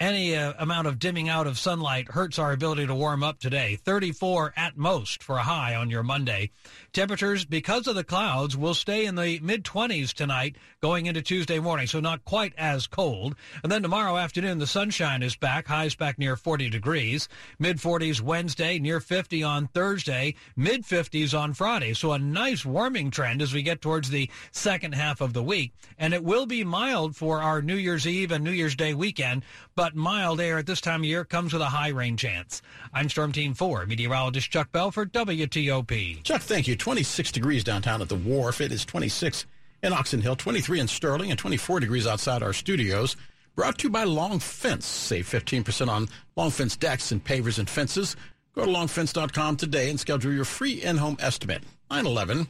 any 0.00 0.34
uh, 0.34 0.54
amount 0.58 0.88
of 0.88 0.98
dimming 0.98 1.28
out 1.28 1.46
of 1.46 1.56
sunlight 1.56 2.08
hurts 2.08 2.38
our 2.38 2.52
ability 2.52 2.86
to 2.86 2.94
warm 2.94 3.22
up 3.22 3.38
today. 3.38 3.76
34 3.76 4.52
at 4.56 4.76
most 4.76 5.22
for 5.22 5.36
a 5.36 5.42
high 5.42 5.74
on 5.76 5.88
your 5.88 6.02
Monday. 6.02 6.50
Temperatures, 6.92 7.44
because 7.44 7.86
of 7.86 7.94
the 7.94 8.02
clouds, 8.02 8.56
will 8.56 8.74
stay 8.74 9.06
in 9.06 9.14
the 9.14 9.38
mid 9.40 9.64
20s 9.64 10.12
tonight 10.12 10.56
going 10.80 11.06
into 11.06 11.22
Tuesday 11.22 11.60
morning, 11.60 11.86
so 11.86 12.00
not 12.00 12.24
quite 12.24 12.52
as 12.58 12.88
cold. 12.88 13.36
And 13.62 13.70
then 13.70 13.82
tomorrow 13.82 14.16
afternoon, 14.16 14.58
the 14.58 14.66
sunshine 14.66 15.22
is 15.22 15.36
back, 15.36 15.68
highs 15.68 15.94
back 15.94 16.18
near 16.18 16.36
40 16.36 16.70
degrees. 16.70 17.28
Mid 17.60 17.76
40s 17.78 18.20
Wednesday, 18.20 18.80
near 18.80 18.98
50 18.98 19.44
on 19.44 19.68
Thursday, 19.68 20.34
mid 20.56 20.82
50s 20.82 21.38
on 21.38 21.54
Friday. 21.54 21.94
So 21.94 22.12
a 22.12 22.18
nice 22.18 22.64
warming 22.64 23.12
trend 23.12 23.40
as 23.42 23.54
we 23.54 23.62
get 23.62 23.80
towards 23.80 24.10
the 24.10 24.28
second 24.50 24.94
half 24.94 25.20
of 25.20 25.34
the 25.34 25.42
week. 25.42 25.72
And 25.98 26.12
it 26.12 26.24
will 26.24 26.46
be 26.46 26.64
mild 26.64 27.14
for 27.14 27.40
our 27.40 27.62
New 27.62 27.76
Year's 27.76 28.06
Eve 28.06 28.32
and 28.32 28.42
New 28.42 28.50
Year's 28.50 28.74
Day 28.74 28.92
weekend, 28.92 29.44
but 29.76 29.83
mild 29.92 30.40
air 30.40 30.56
at 30.58 30.66
this 30.66 30.80
time 30.80 31.02
of 31.02 31.04
year 31.04 31.24
comes 31.24 31.52
with 31.52 31.60
a 31.60 31.66
high 31.66 31.88
rain 31.88 32.16
chance. 32.16 32.62
I'm 32.92 33.10
Storm 33.10 33.32
Team 33.32 33.52
4, 33.52 33.86
meteorologist 33.86 34.50
Chuck 34.50 34.72
Bell 34.72 34.90
for 34.90 35.04
WTOP. 35.04 36.22
Chuck, 36.22 36.40
thank 36.40 36.66
you. 36.68 36.76
26 36.76 37.32
degrees 37.32 37.64
downtown 37.64 38.00
at 38.00 38.08
the 38.08 38.14
wharf. 38.14 38.60
It 38.60 38.72
is 38.72 38.84
26 38.84 39.46
in 39.82 39.92
Oxon 39.92 40.22
Hill, 40.22 40.36
23 40.36 40.80
in 40.80 40.88
Sterling, 40.88 41.30
and 41.30 41.38
24 41.38 41.80
degrees 41.80 42.06
outside 42.06 42.42
our 42.42 42.52
studios. 42.52 43.16
Brought 43.56 43.78
to 43.78 43.84
you 43.84 43.90
by 43.90 44.04
Long 44.04 44.38
Fence. 44.38 44.86
Save 44.86 45.28
15% 45.28 45.88
on 45.88 46.08
Long 46.36 46.50
Fence 46.50 46.76
decks 46.76 47.12
and 47.12 47.22
pavers 47.22 47.58
and 47.58 47.68
fences. 47.68 48.16
Go 48.54 48.64
to 48.64 48.70
longfence.com 48.70 49.56
today 49.56 49.90
and 49.90 49.98
schedule 49.98 50.32
your 50.32 50.44
free 50.44 50.82
in-home 50.82 51.16
estimate. 51.18 51.64
911. 51.90 52.46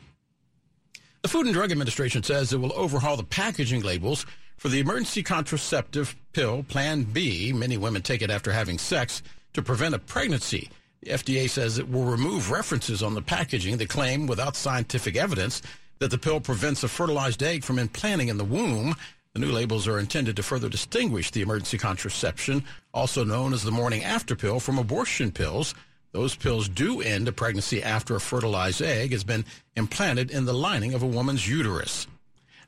The 1.23 1.29
Food 1.29 1.47
and 1.47 1.55
Drug 1.55 1.73
Administration 1.73 2.23
says 2.23 2.53
it 2.53 2.59
will 2.59 2.75
overhaul 2.75 3.17
the 3.17 3.25
packaging 3.25 3.81
labels 3.81 4.27
for 4.65 4.71
the 4.71 4.81
emergency 4.81 5.23
contraceptive 5.23 6.17
pill 6.33 6.63
Plan 6.63 7.03
B. 7.03 7.53
Many 7.53 7.77
women 7.77 8.01
take 8.01 8.23
it 8.23 8.31
after 8.31 8.51
having 8.51 8.79
sex 8.79 9.23
to 9.53 9.61
prevent 9.61 9.95
a 9.95 9.99
pregnancy. 9.99 10.71
The 11.03 11.11
FDA 11.11 11.51
says 11.51 11.77
it 11.77 11.91
will 11.91 12.05
remove 12.05 12.51
references 12.51 13.03
on 13.03 13.13
the 13.13 13.21
packaging 13.21 13.77
that 13.77 13.91
claim, 13.91 14.27
without 14.27 14.57
scientific 14.57 15.17
evidence, 15.17 15.61
that 15.99 16.11
the 16.11 16.17
pill 16.17 16.41
prevents 16.41 16.83
a 16.83 16.89
fertilized 16.89 17.43
egg 17.43 17.63
from 17.63 17.79
implanting 17.79 18.29
in 18.29 18.39
the 18.39 18.45
womb. 18.45 18.97
The 19.35 19.41
new 19.41 19.53
labels 19.53 19.87
are 19.87 19.99
intended 19.99 20.35
to 20.37 20.43
further 20.43 20.71
distinguish 20.71 21.31
the 21.31 21.43
emergency 21.43 21.77
contraception, 21.77 22.65
also 22.95 23.23
known 23.23 23.53
as 23.53 23.65
the 23.65 23.71
morning 23.71 24.03
after 24.03 24.35
pill, 24.35 24.61
from 24.61 24.79
abortion 24.79 25.31
pills. 25.31 25.75
Those 26.13 26.35
pills 26.35 26.71
do 26.71 27.03
end 27.03 27.29
a 27.29 27.33
pregnancy 27.33 27.83
after 27.83 28.17
a 28.17 28.21
fertilized 28.21 28.81
egg 28.81 29.13
has 29.13 29.25
been 29.25 29.45
implanted 29.77 30.31
in 30.31 30.47
the 30.47 30.55
lining 30.55 30.95
of 30.95 31.03
a 31.03 31.07
woman's 31.07 31.47
uterus. 31.47 32.07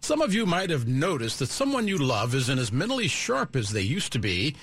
Some 0.01 0.21
of 0.23 0.35
you 0.35 0.47
might 0.47 0.71
have 0.71 0.87
noticed 0.87 1.39
that 1.41 1.49
someone 1.49 1.89
you 1.89 1.99
love 1.99 2.35
isn't 2.35 2.59
as 2.59 2.73
mentally 2.73 3.09
sharp 3.09 3.57
as 3.57 3.71
they 3.71 3.83
used 3.83 4.13
to 4.13 4.19
be 4.19 4.55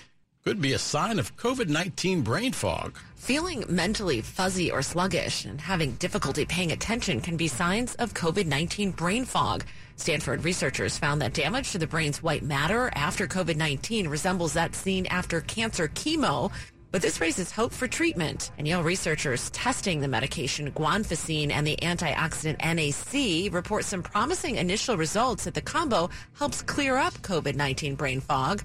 could 0.44 0.62
be 0.62 0.74
a 0.74 0.80
sign 0.80 1.20
of 1.20 1.36
COVID 1.38 1.70
19 1.70 2.22
brain 2.22 2.52
fog. 2.52 2.98
Feeling 3.16 3.63
mentally 3.70 4.20
fuzzy 4.20 4.70
or 4.70 4.82
sluggish 4.82 5.46
and 5.46 5.62
having 5.62 5.94
difficulty 5.94 6.44
paying 6.44 6.74
attention 6.74 7.22
can 7.22 7.38
be 7.38 7.48
signs 7.48 7.96
of 7.96 8.13
COVID 8.13 8.46
19 8.46 8.92
brain 8.92 9.24
fog. 9.24 9.63
Stanford 9.96 10.44
researchers 10.44 10.98
found 10.98 11.22
that 11.22 11.34
damage 11.34 11.72
to 11.72 11.78
the 11.78 11.88
brain's 11.88 12.22
white 12.22 12.44
matter 12.44 12.92
after 12.94 13.28
COVID 13.28 13.56
19 13.56 14.08
resembles 14.10 14.54
that 14.54 14.75
seen 14.75 15.06
after 15.06 15.40
cancer 15.40 15.88
chemo. 15.88 16.52
But 16.94 17.02
this 17.02 17.20
raises 17.20 17.50
hope 17.52 17.74
for 17.74 17.88
treatment. 17.88 18.52
And 18.60 18.68
Yale 18.68 18.84
researchers 18.84 19.50
testing 19.50 20.00
the 20.00 20.08
medication 20.08 20.72
guanfacine 20.74 21.50
and 21.50 21.66
the 21.66 21.76
antioxidant 21.78 22.60
NAC 22.64 23.52
report 23.52 23.84
some 23.84 24.04
promising 24.04 24.58
initial 24.58 24.96
results 24.96 25.46
that 25.46 25.56
the 25.56 25.62
combo 25.62 26.12
helps 26.38 26.62
clear 26.62 26.98
up 26.98 27.16
COVID 27.24 27.56
19 27.56 27.96
brain 27.96 28.22
fog. 28.22 28.62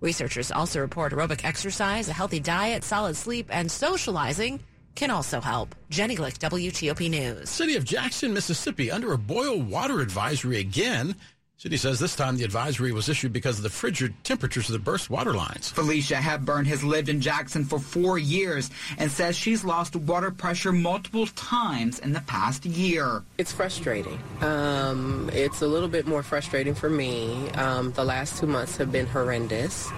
Researchers 0.00 0.52
also 0.52 0.78
report 0.78 1.12
aerobic 1.12 1.44
exercise, 1.44 2.08
a 2.08 2.12
healthy 2.12 2.38
diet, 2.38 2.84
solid 2.84 3.16
sleep, 3.16 3.48
and 3.50 3.68
socializing 3.68 4.60
can 4.94 5.10
also 5.10 5.40
help. 5.40 5.74
Jenny 5.90 6.14
Glick, 6.14 6.38
WTOP 6.38 7.10
News. 7.10 7.50
City 7.50 7.74
of 7.74 7.84
Jackson, 7.84 8.32
Mississippi, 8.32 8.92
under 8.92 9.12
a 9.12 9.18
boil 9.18 9.60
water 9.60 10.00
advisory 10.00 10.60
again. 10.60 11.16
City 11.62 11.76
says 11.76 12.00
this 12.00 12.16
time 12.16 12.36
the 12.36 12.42
advisory 12.42 12.90
was 12.90 13.08
issued 13.08 13.32
because 13.32 13.58
of 13.58 13.62
the 13.62 13.70
frigid 13.70 14.12
temperatures 14.24 14.68
of 14.68 14.72
the 14.72 14.80
burst 14.80 15.08
water 15.10 15.32
lines. 15.32 15.70
Felicia 15.70 16.16
Hepburn 16.16 16.64
has 16.64 16.82
lived 16.82 17.08
in 17.08 17.20
Jackson 17.20 17.64
for 17.64 17.78
four 17.78 18.18
years 18.18 18.68
and 18.98 19.08
says 19.08 19.36
she's 19.36 19.62
lost 19.62 19.94
water 19.94 20.32
pressure 20.32 20.72
multiple 20.72 21.28
times 21.28 22.00
in 22.00 22.14
the 22.14 22.20
past 22.22 22.66
year. 22.66 23.22
It's 23.38 23.52
frustrating. 23.52 24.20
Um, 24.40 25.30
it's 25.32 25.62
a 25.62 25.68
little 25.68 25.88
bit 25.88 26.04
more 26.04 26.24
frustrating 26.24 26.74
for 26.74 26.90
me. 26.90 27.48
Um, 27.50 27.92
the 27.92 28.04
last 28.04 28.40
two 28.40 28.48
months 28.48 28.76
have 28.78 28.90
been 28.90 29.06
horrendous 29.06 29.88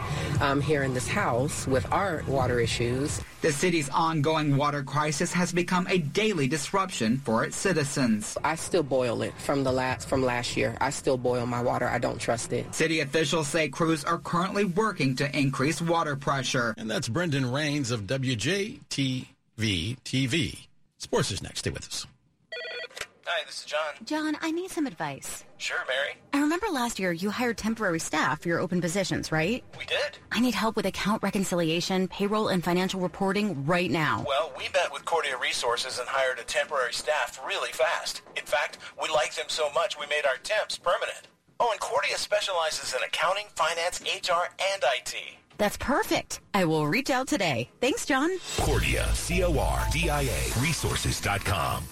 um, 0.43 0.61
here 0.61 0.83
in 0.83 0.93
this 0.93 1.09
house 1.09 1.67
with 1.67 1.91
our 1.91 2.23
water 2.29 2.61
issues. 2.61 3.23
The 3.45 3.53
city's 3.53 3.91
ongoing 3.91 4.57
water 4.57 4.83
crisis 4.83 5.31
has 5.35 5.53
become 5.53 5.87
a 5.89 5.99
daily 5.99 6.49
disruption 6.49 7.19
for 7.19 7.45
its 7.45 7.59
citizens. 7.59 8.39
I 8.43 8.55
still 8.55 8.83
boil 8.83 9.21
it 9.21 9.35
from 9.35 9.65
the 9.65 9.73
last 9.73 10.09
from 10.09 10.23
last 10.23 10.57
year. 10.57 10.79
I 10.81 10.89
still 10.89 11.19
boil 11.19 11.45
my 11.45 11.54
water. 11.61 11.89
I 11.89 11.99
don't 11.99 12.19
trust 12.19 12.53
it. 12.53 12.75
City 12.75 13.01
officials 13.01 13.49
say 13.49 13.69
crews 13.69 14.05
are 14.05 14.19
currently 14.19 14.65
working 14.65 15.17
to 15.17 15.39
increase 15.39 15.81
water 15.81 16.17
pressure. 16.17 16.75
And 16.77 16.91
that's 16.91 17.09
Brendan 17.09 17.51
Rains 17.51 17.91
of 17.91 18.03
WJTV 18.03 19.27
TV. 19.57 20.67
Sports 20.99 21.31
is 21.31 21.43
next. 21.43 21.61
Stay 21.61 21.71
with 21.71 21.87
us. 21.87 22.07
Hi, 23.27 23.43
this 23.47 23.61
is 23.61 23.65
John. 23.65 23.95
John, 24.05 24.37
I 24.43 24.51
need 24.51 24.71
some 24.71 24.87
advice. 24.87 25.45
Sure, 25.57 25.79
Mary. 25.89 26.15
I 26.35 26.41
remember 26.41 26.67
last 26.71 26.99
year 26.99 27.11
you 27.11 27.31
hired 27.31 27.57
temporary 27.57 27.99
staff 27.99 28.43
for 28.43 28.49
your 28.49 28.61
open 28.61 28.83
positions, 28.83 29.33
right? 29.33 29.65
We 29.79 29.87
did. 29.87 30.19
I 30.31 30.41
need 30.41 30.55
help 30.55 30.77
with 30.77 30.85
account 30.85 31.23
reconciliation, 31.23 32.07
payroll, 32.09 32.49
and 32.49 32.63
financial 32.63 33.01
reporting 33.01 33.65
right 33.65 33.91
now. 33.91 34.25
Well, 34.29 34.53
we 34.59 34.65
met 34.75 34.93
with 34.93 35.07
Cordia 35.07 35.41
Resources 35.41 35.99
and 35.99 36.07
hired 36.07 36.39
a 36.39 36.45
temporary 36.45 36.93
staff 36.93 37.41
really 37.47 37.73
fast. 37.73 38.21
In 38.37 38.45
fact, 38.45 38.79
we 39.03 39.09
liked 39.09 39.37
them 39.37 39.47
so 39.49 39.71
much 39.73 39.99
we 39.99 40.07
made 40.07 40.27
our 40.27 40.37
temps 40.43 40.77
permanent. 40.77 41.29
Oh, 41.61 41.71
and 41.71 41.81
Cordia 41.81 42.17
specializes 42.17 42.95
in 42.95 43.01
accounting, 43.05 43.47
finance, 43.55 44.01
HR, 44.01 44.49
and 44.73 44.83
IT. 44.83 45.15
That's 45.57 45.77
perfect. 45.77 46.41
I 46.53 46.65
will 46.65 46.87
reach 46.87 47.11
out 47.11 47.29
today. 47.29 47.71
Thanks, 47.81 48.05
John. 48.07 48.31
Cordia, 48.57 49.07
C-O-R-D-I-A, 49.15 50.61
resources.com. 50.61 51.85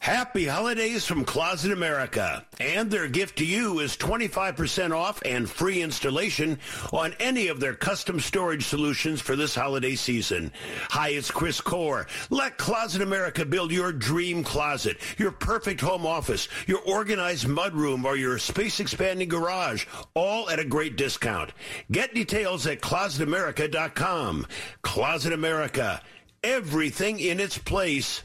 Happy 0.00 0.46
holidays 0.46 1.04
from 1.04 1.24
Closet 1.24 1.72
America. 1.72 2.46
And 2.60 2.88
their 2.90 3.08
gift 3.08 3.38
to 3.38 3.44
you 3.44 3.80
is 3.80 3.96
25% 3.96 4.96
off 4.96 5.20
and 5.24 5.50
free 5.50 5.82
installation 5.82 6.60
on 6.92 7.14
any 7.18 7.48
of 7.48 7.58
their 7.58 7.74
custom 7.74 8.20
storage 8.20 8.64
solutions 8.64 9.20
for 9.20 9.34
this 9.34 9.56
holiday 9.56 9.96
season. 9.96 10.52
Hi, 10.90 11.10
it's 11.10 11.32
Chris 11.32 11.60
Core. 11.60 12.06
Let 12.30 12.58
Closet 12.58 13.02
America 13.02 13.44
build 13.44 13.72
your 13.72 13.92
dream 13.92 14.44
closet, 14.44 14.98
your 15.18 15.32
perfect 15.32 15.80
home 15.80 16.06
office, 16.06 16.48
your 16.66 16.80
organized 16.86 17.46
mudroom, 17.46 18.04
or 18.04 18.16
your 18.16 18.38
space 18.38 18.78
expanding 18.78 19.28
garage, 19.28 19.84
all 20.14 20.48
at 20.48 20.60
a 20.60 20.64
great 20.64 20.96
discount. 20.96 21.50
Get 21.90 22.14
details 22.14 22.66
at 22.68 22.80
closetamerica.com. 22.80 24.46
Closet 24.82 25.32
America. 25.32 26.00
Everything 26.44 27.18
in 27.18 27.40
its 27.40 27.58
place 27.58 28.22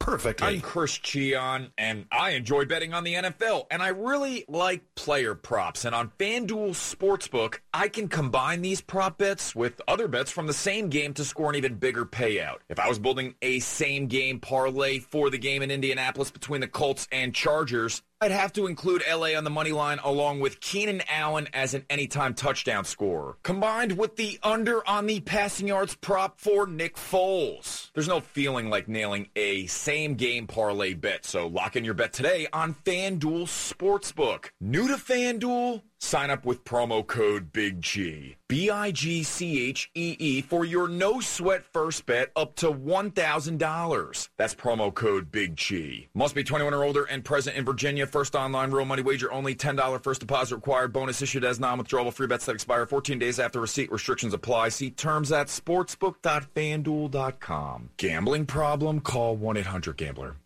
perfectly. 0.00 0.46
I'm 0.48 0.60
Chris 0.60 0.98
Cheon, 0.98 1.70
and 1.78 2.06
I 2.10 2.30
enjoy 2.30 2.64
betting 2.64 2.92
on 2.92 3.04
the 3.04 3.14
NFL, 3.14 3.66
and 3.70 3.80
I 3.80 3.88
really 3.88 4.44
like 4.48 4.82
player 4.96 5.36
props. 5.36 5.84
And 5.84 5.94
on 5.94 6.10
FanDuel 6.18 6.70
Sportsbook, 6.70 7.60
I 7.72 7.86
can 7.88 8.08
combine 8.08 8.62
these 8.62 8.80
prop 8.80 9.18
bets 9.18 9.54
with 9.54 9.80
other 9.86 10.08
bets 10.08 10.32
from 10.32 10.48
the 10.48 10.52
same 10.52 10.88
game 10.88 11.14
to 11.14 11.24
score 11.24 11.50
an 11.50 11.56
even 11.56 11.76
bigger 11.76 12.04
payout. 12.04 12.56
If 12.68 12.80
I 12.80 12.88
was 12.88 12.98
building 12.98 13.36
a 13.42 13.60
same 13.60 14.08
game 14.08 14.40
parlay 14.40 14.98
for 14.98 15.30
the 15.30 15.38
game 15.38 15.62
in 15.62 15.70
Indianapolis 15.70 16.32
between 16.32 16.60
the 16.60 16.68
Colts 16.68 17.06
and 17.12 17.32
Chargers, 17.32 18.02
I'd 18.22 18.32
have 18.32 18.52
to 18.52 18.66
include 18.66 19.02
LA 19.10 19.28
on 19.28 19.44
the 19.44 19.50
money 19.50 19.72
line 19.72 19.98
along 20.04 20.40
with 20.40 20.60
Keenan 20.60 21.00
Allen 21.08 21.48
as 21.54 21.72
an 21.72 21.86
anytime 21.88 22.34
touchdown 22.34 22.84
scorer, 22.84 23.38
combined 23.42 23.96
with 23.96 24.16
the 24.16 24.38
under 24.42 24.86
on 24.86 25.06
the 25.06 25.20
passing 25.20 25.66
yards 25.66 25.94
prop 25.94 26.38
for 26.38 26.66
Nick 26.66 26.96
Foles. 26.96 27.90
There's 27.94 28.08
no 28.08 28.20
feeling 28.20 28.68
like 28.68 28.88
nailing 28.88 29.30
a 29.36 29.66
same 29.68 30.16
game 30.16 30.46
parlay 30.46 30.92
bet, 30.92 31.24
so 31.24 31.46
lock 31.46 31.76
in 31.76 31.84
your 31.86 31.94
bet 31.94 32.12
today 32.12 32.46
on 32.52 32.74
FanDuel 32.84 33.44
Sportsbook. 33.44 34.50
New 34.60 34.86
to 34.88 34.96
FanDuel? 34.96 35.80
Sign 36.02 36.30
up 36.30 36.46
with 36.46 36.64
promo 36.64 37.06
code 37.06 37.52
Big 37.52 37.82
Chee. 37.82 38.36
B 38.48 38.70
I 38.70 38.90
G 38.90 39.22
C 39.22 39.68
H 39.68 39.90
E 39.94 40.16
E 40.18 40.40
for 40.40 40.64
your 40.64 40.88
no 40.88 41.20
sweat 41.20 41.62
first 41.62 42.06
bet 42.06 42.32
up 42.34 42.56
to 42.56 42.72
$1,000. 42.72 44.28
That's 44.38 44.54
promo 44.54 44.94
code 44.94 45.30
Big 45.30 45.58
Chee. 45.58 46.08
Must 46.14 46.34
be 46.34 46.42
21 46.42 46.72
or 46.72 46.84
older 46.84 47.04
and 47.04 47.22
present 47.22 47.58
in 47.58 47.66
Virginia. 47.66 48.06
First 48.06 48.34
online 48.34 48.70
real 48.70 48.86
money 48.86 49.02
wager 49.02 49.30
only 49.30 49.54
$10 49.54 50.02
first 50.02 50.20
deposit 50.20 50.54
required. 50.54 50.94
Bonus 50.94 51.20
issued 51.20 51.44
as 51.44 51.60
non 51.60 51.78
withdrawable 51.78 52.14
free 52.14 52.26
bets 52.26 52.46
that 52.46 52.54
expire 52.54 52.86
14 52.86 53.18
days 53.18 53.38
after 53.38 53.60
receipt. 53.60 53.92
Restrictions 53.92 54.32
apply. 54.32 54.70
See 54.70 54.90
terms 54.90 55.30
at 55.30 55.48
sportsbook.fanduel.com. 55.48 57.90
Gambling 57.98 58.46
problem? 58.46 59.00
Call 59.00 59.36
1 59.36 59.58
800 59.58 59.98
Gambler. 59.98 60.36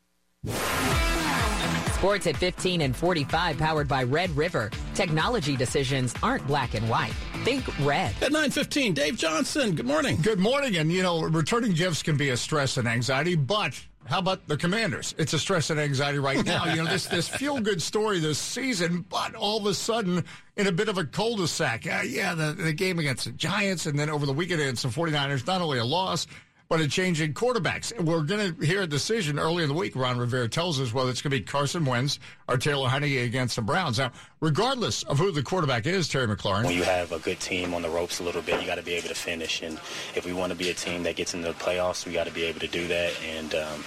Sports 2.04 2.26
at 2.26 2.37
15 2.37 2.82
and 2.82 2.94
45 2.94 3.56
powered 3.56 3.88
by 3.88 4.02
Red 4.02 4.30
River. 4.37 4.70
Technology 4.92 5.56
decisions 5.56 6.12
aren't 6.23 6.46
black 6.46 6.75
and 6.75 6.87
white. 6.87 7.14
Think 7.44 7.64
red. 7.80 8.14
At 8.20 8.30
9:15, 8.30 8.92
Dave 8.92 9.16
Johnson. 9.16 9.75
Good 9.75 9.87
morning. 9.87 10.18
Good 10.20 10.38
morning. 10.38 10.76
And 10.76 10.92
you 10.92 11.02
know, 11.02 11.23
returning 11.23 11.73
gifts 11.73 12.02
can 12.02 12.18
be 12.18 12.28
a 12.28 12.37
stress 12.37 12.76
and 12.76 12.87
anxiety, 12.87 13.37
but 13.37 13.82
how 14.04 14.18
about 14.18 14.46
the 14.49 14.58
Commanders? 14.58 15.14
It's 15.16 15.32
a 15.32 15.38
stress 15.38 15.70
and 15.70 15.80
anxiety 15.80 16.18
right 16.18 16.44
now. 16.54 16.66
you 16.66 16.76
know, 16.76 16.90
this 16.90 17.06
this 17.06 17.26
feel 17.26 17.58
good 17.58 17.80
story 17.80 18.18
this 18.18 18.38
season, 18.38 19.06
but 19.08 19.34
all 19.34 19.56
of 19.56 19.64
a 19.64 19.73
sudden 19.73 20.26
in 20.58 20.66
a 20.66 20.73
bit 20.73 20.90
of 20.90 20.99
a 20.99 21.06
cul-de-sac. 21.06 21.87
Uh, 21.87 22.02
yeah, 22.04 22.34
the, 22.34 22.52
the 22.52 22.75
game 22.75 22.99
against 22.99 23.25
the 23.25 23.32
Giants 23.32 23.87
and 23.87 23.99
then 23.99 24.11
over 24.11 24.26
the 24.26 24.32
weekend 24.34 24.61
against 24.61 24.82
the 24.82 24.90
49ers, 24.90 25.46
not 25.46 25.62
only 25.62 25.78
a 25.78 25.84
loss, 25.87 26.26
but 26.68 26.80
a 26.80 26.88
change 26.88 27.21
in 27.21 27.35
quarterbacks. 27.35 27.99
We're 28.00 28.23
going 28.23 28.54
to 28.54 28.66
hear 28.66 28.83
a 28.83 28.87
decision 28.87 29.38
early 29.38 29.62
in 29.62 29.68
the 29.68 29.75
week. 29.75 29.94
Ron 29.94 30.18
Rivera 30.18 30.49
tells 30.49 30.80
us 30.80 30.92
whether 30.92 31.11
it's 31.11 31.23
going 31.23 31.30
to 31.30 31.38
be 31.38 31.42
Carson 31.42 31.85
Wentz 31.85 32.18
or 32.49 32.56
Taylor 32.56 32.88
Heinicke 32.88 33.25
against 33.25 33.56
the 33.56 33.62
Browns. 33.62 33.99
Now, 33.99 34.12
regardless 34.40 35.02
of 35.04 35.18
who 35.18 35.30
the 35.30 35.42
quarterback 35.42 35.87
is, 35.87 36.09
Terry 36.09 36.26
McLaurin. 36.26 36.64
When 36.64 36.75
you 36.75 36.83
have 36.83 37.12
a 37.12 37.18
good 37.18 37.40
team 37.40 37.75
on 37.75 37.83
the 37.83 37.90
ropes 37.90 38.21
a 38.21 38.23
little 38.23 38.42
bit, 38.42 38.61
you 38.61 38.66
got 38.66 38.76
to 38.76 38.83
be 38.83 38.94
able 38.94 39.09
to 39.09 39.14
finish. 39.14 39.62
And 39.62 39.78
if 40.14 40.25
we 40.25 40.33
want 40.33 40.52
to 40.52 40.59
be 40.59 40.71
a 40.71 40.75
team 40.75 41.02
that 41.02 41.16
gets 41.16 41.35
into 41.35 41.49
the 41.49 41.54
playoffs, 41.54 42.06
we 42.06 42.12
got 42.12 42.26
to 42.26 42.33
be 42.33 42.44
able 42.44 42.61
to 42.61 42.68
do 42.68 42.88
that. 42.88 43.12
And, 43.23 43.54
um, 43.54 43.85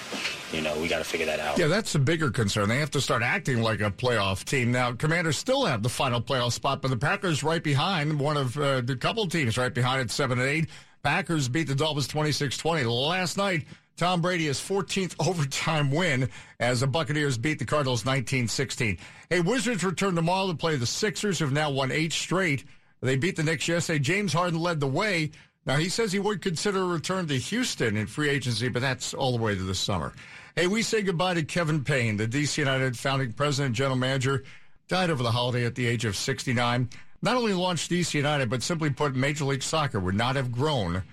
you 0.52 0.62
know, 0.62 0.80
we 0.80 0.88
got 0.88 1.00
to 1.00 1.04
figure 1.04 1.26
that 1.26 1.40
out. 1.40 1.58
Yeah, 1.58 1.68
that's 1.68 1.94
the 1.94 2.00
bigger 2.00 2.30
concern. 2.30 2.70
They 2.70 2.80
have 2.80 2.92
to 2.92 3.02
start 3.02 3.24
acting 3.24 3.62
like 3.62 3.82
a 3.82 3.92
playoff 3.92 4.44
team. 4.46 4.72
Now, 4.72 4.94
Commanders 4.94 5.38
still 5.38 5.66
have 5.66 5.84
the 5.84 5.90
final 5.90 6.22
playoff 6.22 6.54
spot, 6.54 6.82
but 6.82 6.90
the 6.90 6.98
Packers 6.98 7.44
right 7.44 7.64
behind, 7.64 8.20
one 8.20 8.38
of 8.38 8.58
uh, 8.58 8.82
the 8.82 8.96
couple 8.96 9.28
teams 9.28 9.58
right 9.58 9.74
behind 9.74 10.02
at 10.02 10.12
7 10.12 10.40
and 10.40 10.48
8. 10.48 10.70
Packers 11.08 11.48
beat 11.48 11.70
the 11.70 11.74
Dolphins 11.74 12.10
26-20. 12.10 13.08
Last 13.08 13.38
night, 13.38 13.66
Tom 13.96 14.22
Brady 14.22 14.48
his 14.48 14.60
14th 14.60 15.16
overtime 15.26 15.90
win 15.90 16.30
as 16.60 16.82
the 16.82 16.88
Buccaneers 16.88 17.38
beat 17.38 17.60
the 17.60 17.66
Cardinals 17.66 18.04
19-16. 18.04 19.00
Hey, 19.30 19.40
Wizards 19.40 19.86
return 19.86 20.16
tomorrow 20.16 20.48
to 20.48 20.54
play 20.54 20.76
the 20.76 20.86
Sixers, 20.86 21.40
who've 21.40 21.54
now 21.54 21.70
won 21.72 21.94
eight 21.94 22.12
straight. 22.12 22.66
They 23.00 23.16
beat 23.16 23.38
the 23.38 23.44
Knicks 23.44 23.70
yesterday. 23.70 24.00
James 24.00 24.34
Harden 24.34 24.60
led 24.60 24.82
the 24.82 24.88
way. 24.88 25.32
Now, 25.66 25.78
he 25.78 25.88
says 25.88 26.12
he 26.12 26.20
would 26.20 26.42
consider 26.42 26.82
a 26.82 26.88
return 26.88 27.26
to 27.28 27.38
Houston 27.38 27.96
in 27.96 28.06
free 28.06 28.28
agency, 28.28 28.68
but 28.68 28.82
that's 28.82 29.14
all 29.14 29.32
the 29.32 29.42
way 29.42 29.56
to 29.56 29.64
the 29.64 29.76
summer. 29.76 30.12
Hey, 30.58 30.68
we 30.68 30.82
say 30.82 31.04
goodbye 31.04 31.36
to 31.36 31.44
Kevin 31.44 31.86
Payne, 31.86 32.18
the 32.18 32.28
DC 32.28 32.58
United 32.58 32.98
founding 32.98 33.32
president 33.32 33.68
and 33.68 33.76
general 33.76 33.96
manager, 33.96 34.44
died 34.90 35.10
over 35.10 35.24
the 35.24 35.32
holiday 35.32 35.64
at 35.64 35.76
the 35.76 35.88
age 35.88 36.04
of 36.04 36.18
69 36.18 36.90
not 37.22 37.36
only 37.36 37.54
launched 37.54 37.90
DC 37.92 38.14
United, 38.14 38.50
but 38.50 38.64
simply 38.64 38.90
put, 38.90 39.16
Major 39.16 39.46
League 39.46 39.64
Soccer 39.64 40.00
would 40.00 40.16
not 40.16 40.36
have 40.36 40.52
grown 40.52 41.04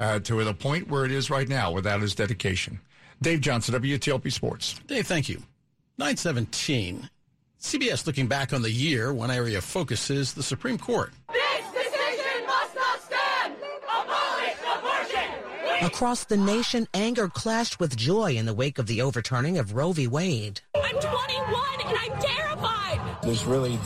uh, 0.00 0.18
to 0.20 0.44
the 0.44 0.54
point 0.54 0.88
where 0.88 1.04
it 1.04 1.12
is 1.12 1.30
right 1.30 1.48
now 1.48 1.70
without 1.72 2.00
his 2.00 2.14
dedication. 2.14 2.80
Dave 3.22 3.40
Johnson, 3.40 3.74
WTOP 3.80 4.30
Sports. 4.32 4.80
Dave, 4.86 5.06
thank 5.06 5.28
you. 5.28 5.42
917. 5.98 7.08
CBS 7.60 8.06
looking 8.06 8.26
back 8.26 8.52
on 8.52 8.60
the 8.62 8.70
year, 8.70 9.12
one 9.14 9.30
area 9.30 9.58
of 9.58 9.64
focus 9.64 10.10
is 10.10 10.34
the 10.34 10.42
Supreme 10.42 10.76
Court. 10.76 11.12
This 11.32 11.66
decision 11.72 12.46
must 12.46 12.74
not 12.74 13.00
stand! 13.02 13.54
Abolish 13.84 14.56
abortion! 14.76 15.30
We- 15.80 15.86
Across 15.86 16.24
the 16.24 16.36
nation, 16.36 16.86
anger 16.92 17.28
clashed 17.28 17.80
with 17.80 17.96
joy 17.96 18.32
in 18.32 18.44
the 18.44 18.52
wake 18.52 18.78
of 18.78 18.86
the 18.86 19.00
overturning 19.00 19.56
of 19.58 19.74
Roe 19.74 19.92
v. 19.92 20.06
Wade. 20.08 20.60
I'm 20.74 20.90
21 20.96 21.64
and 21.86 21.96
I'm 21.98 22.20
terrified! 22.20 23.00
There's 23.22 23.44
really 23.44 23.78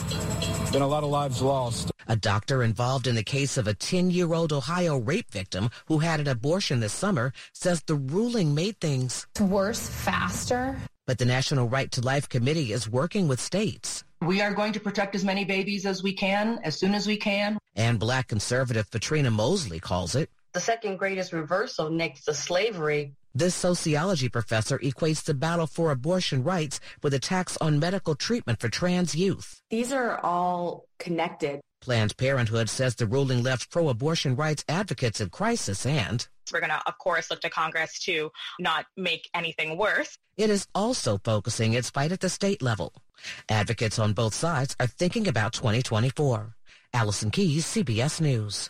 been 0.71 0.81
a 0.83 0.87
lot 0.87 1.03
of 1.03 1.09
lives 1.09 1.41
lost. 1.41 1.91
A 2.07 2.15
doctor 2.15 2.61
involved 2.61 3.07
in 3.07 3.15
the 3.15 3.23
case 3.23 3.57
of 3.57 3.67
a 3.67 3.73
10-year-old 3.73 4.53
Ohio 4.53 4.97
rape 4.97 5.31
victim 5.31 5.69
who 5.87 5.99
had 5.99 6.19
an 6.19 6.27
abortion 6.27 6.79
this 6.79 6.93
summer 6.93 7.33
says 7.53 7.81
the 7.81 7.95
ruling 7.95 8.53
made 8.53 8.79
things 8.79 9.25
worse 9.39 9.87
faster. 9.89 10.77
But 11.07 11.17
the 11.17 11.25
National 11.25 11.67
Right 11.67 11.91
to 11.93 12.01
Life 12.01 12.29
Committee 12.29 12.71
is 12.71 12.87
working 12.87 13.27
with 13.27 13.39
states. 13.39 14.03
We 14.21 14.41
are 14.41 14.53
going 14.53 14.73
to 14.73 14.79
protect 14.79 15.15
as 15.15 15.23
many 15.23 15.43
babies 15.43 15.85
as 15.85 16.03
we 16.03 16.13
can, 16.13 16.59
as 16.63 16.77
soon 16.77 16.93
as 16.93 17.07
we 17.07 17.17
can. 17.17 17.57
And 17.75 17.99
black 17.99 18.27
conservative 18.27 18.91
Patrina 18.91 19.31
Mosley 19.31 19.79
calls 19.79 20.13
it 20.13 20.29
the 20.53 20.59
second 20.59 20.97
greatest 20.97 21.31
reversal 21.31 21.89
next 21.89 22.25
to 22.25 22.33
slavery. 22.33 23.13
This 23.35 23.53
sociology 23.53 24.27
professor 24.27 24.79
equates 24.79 25.23
the 25.23 25.33
battle 25.33 25.67
for 25.67 25.91
abortion 25.91 26.43
rights 26.43 26.79
with 27.03 27.13
attacks 27.13 27.57
on 27.61 27.79
medical 27.79 28.15
treatment 28.15 28.59
for 28.59 28.69
trans 28.69 29.15
youth. 29.15 29.61
These 29.69 29.93
are 29.93 30.19
all 30.23 30.85
connected. 30.97 31.61
Planned 31.81 32.17
Parenthood 32.17 32.69
says 32.69 32.95
the 32.95 33.05
ruling 33.05 33.43
left 33.43 33.69
pro-abortion 33.69 34.35
rights 34.35 34.65
advocates 34.67 35.21
in 35.21 35.29
crisis 35.29 35.85
and 35.85 36.27
we're 36.51 36.59
going 36.59 36.71
to, 36.71 36.81
of 36.87 36.97
course, 36.97 37.29
look 37.29 37.41
to 37.41 37.49
Congress 37.49 37.99
to 37.99 38.31
not 38.59 38.85
make 38.97 39.29
anything 39.33 39.77
worse. 39.77 40.17
It 40.37 40.49
is 40.49 40.67
also 40.73 41.19
focusing 41.23 41.73
its 41.73 41.89
fight 41.89 42.11
at 42.11 42.21
the 42.21 42.29
state 42.29 42.61
level. 42.61 42.93
Advocates 43.49 43.99
on 43.99 44.13
both 44.13 44.33
sides 44.33 44.75
are 44.79 44.87
thinking 44.87 45.27
about 45.27 45.53
2024. 45.53 46.55
Allison 46.93 47.29
Keyes, 47.29 47.65
CBS 47.65 48.19
News. 48.19 48.69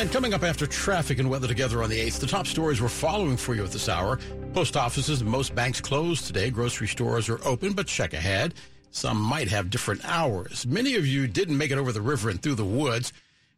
And 0.00 0.10
coming 0.10 0.32
up 0.32 0.44
after 0.44 0.66
traffic 0.66 1.18
and 1.18 1.28
weather 1.28 1.46
together 1.46 1.82
on 1.82 1.90
the 1.90 2.00
8th, 2.00 2.20
the 2.20 2.26
top 2.26 2.46
stories 2.46 2.80
we're 2.80 2.88
following 2.88 3.36
for 3.36 3.54
you 3.54 3.62
at 3.62 3.70
this 3.70 3.86
hour. 3.86 4.18
Post 4.54 4.74
offices 4.74 5.20
and 5.20 5.28
most 5.28 5.54
banks 5.54 5.78
closed 5.78 6.26
today. 6.26 6.48
Grocery 6.48 6.88
stores 6.88 7.28
are 7.28 7.38
open, 7.44 7.74
but 7.74 7.86
check 7.86 8.14
ahead. 8.14 8.54
Some 8.92 9.20
might 9.20 9.48
have 9.48 9.68
different 9.68 10.02
hours. 10.06 10.66
Many 10.66 10.94
of 10.94 11.06
you 11.06 11.26
didn't 11.26 11.58
make 11.58 11.70
it 11.70 11.76
over 11.76 11.92
the 11.92 12.00
river 12.00 12.30
and 12.30 12.42
through 12.42 12.54
the 12.54 12.64
woods. 12.64 13.12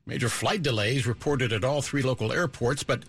Major 0.04 0.28
flight 0.28 0.64
delays 0.64 1.06
reported 1.06 1.52
at 1.52 1.62
all 1.62 1.80
three 1.80 2.02
local 2.02 2.32
airports, 2.32 2.82
but 2.82 3.04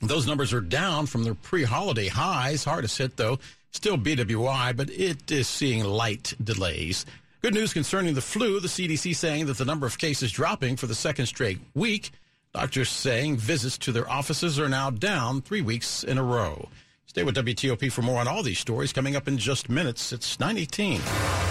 those 0.00 0.28
numbers 0.28 0.52
are 0.52 0.60
down 0.60 1.06
from 1.06 1.24
their 1.24 1.34
pre-holiday 1.34 2.06
highs. 2.06 2.62
Hardest 2.62 2.96
hit, 2.96 3.16
though, 3.16 3.40
still 3.72 3.98
BWI, 3.98 4.76
but 4.76 4.88
it 4.90 5.32
is 5.32 5.48
seeing 5.48 5.82
light 5.82 6.32
delays. 6.44 7.06
Good 7.42 7.54
news 7.54 7.72
concerning 7.72 8.14
the 8.14 8.20
flu. 8.20 8.60
The 8.60 8.68
CDC 8.68 9.16
saying 9.16 9.46
that 9.46 9.58
the 9.58 9.64
number 9.64 9.88
of 9.88 9.98
cases 9.98 10.30
dropping 10.30 10.76
for 10.76 10.86
the 10.86 10.94
second 10.94 11.26
straight 11.26 11.58
week. 11.74 12.12
Doctors 12.56 12.88
saying 12.88 13.36
visits 13.36 13.76
to 13.76 13.92
their 13.92 14.10
offices 14.10 14.58
are 14.58 14.66
now 14.66 14.88
down 14.88 15.42
three 15.42 15.60
weeks 15.60 16.02
in 16.02 16.16
a 16.16 16.22
row. 16.22 16.70
Stay 17.04 17.22
with 17.22 17.36
WTOP 17.36 17.92
for 17.92 18.00
more 18.00 18.18
on 18.18 18.26
all 18.26 18.42
these 18.42 18.58
stories 18.58 18.94
coming 18.94 19.14
up 19.14 19.28
in 19.28 19.36
just 19.36 19.68
minutes. 19.68 20.10
It's 20.10 20.40
918. 20.40 21.45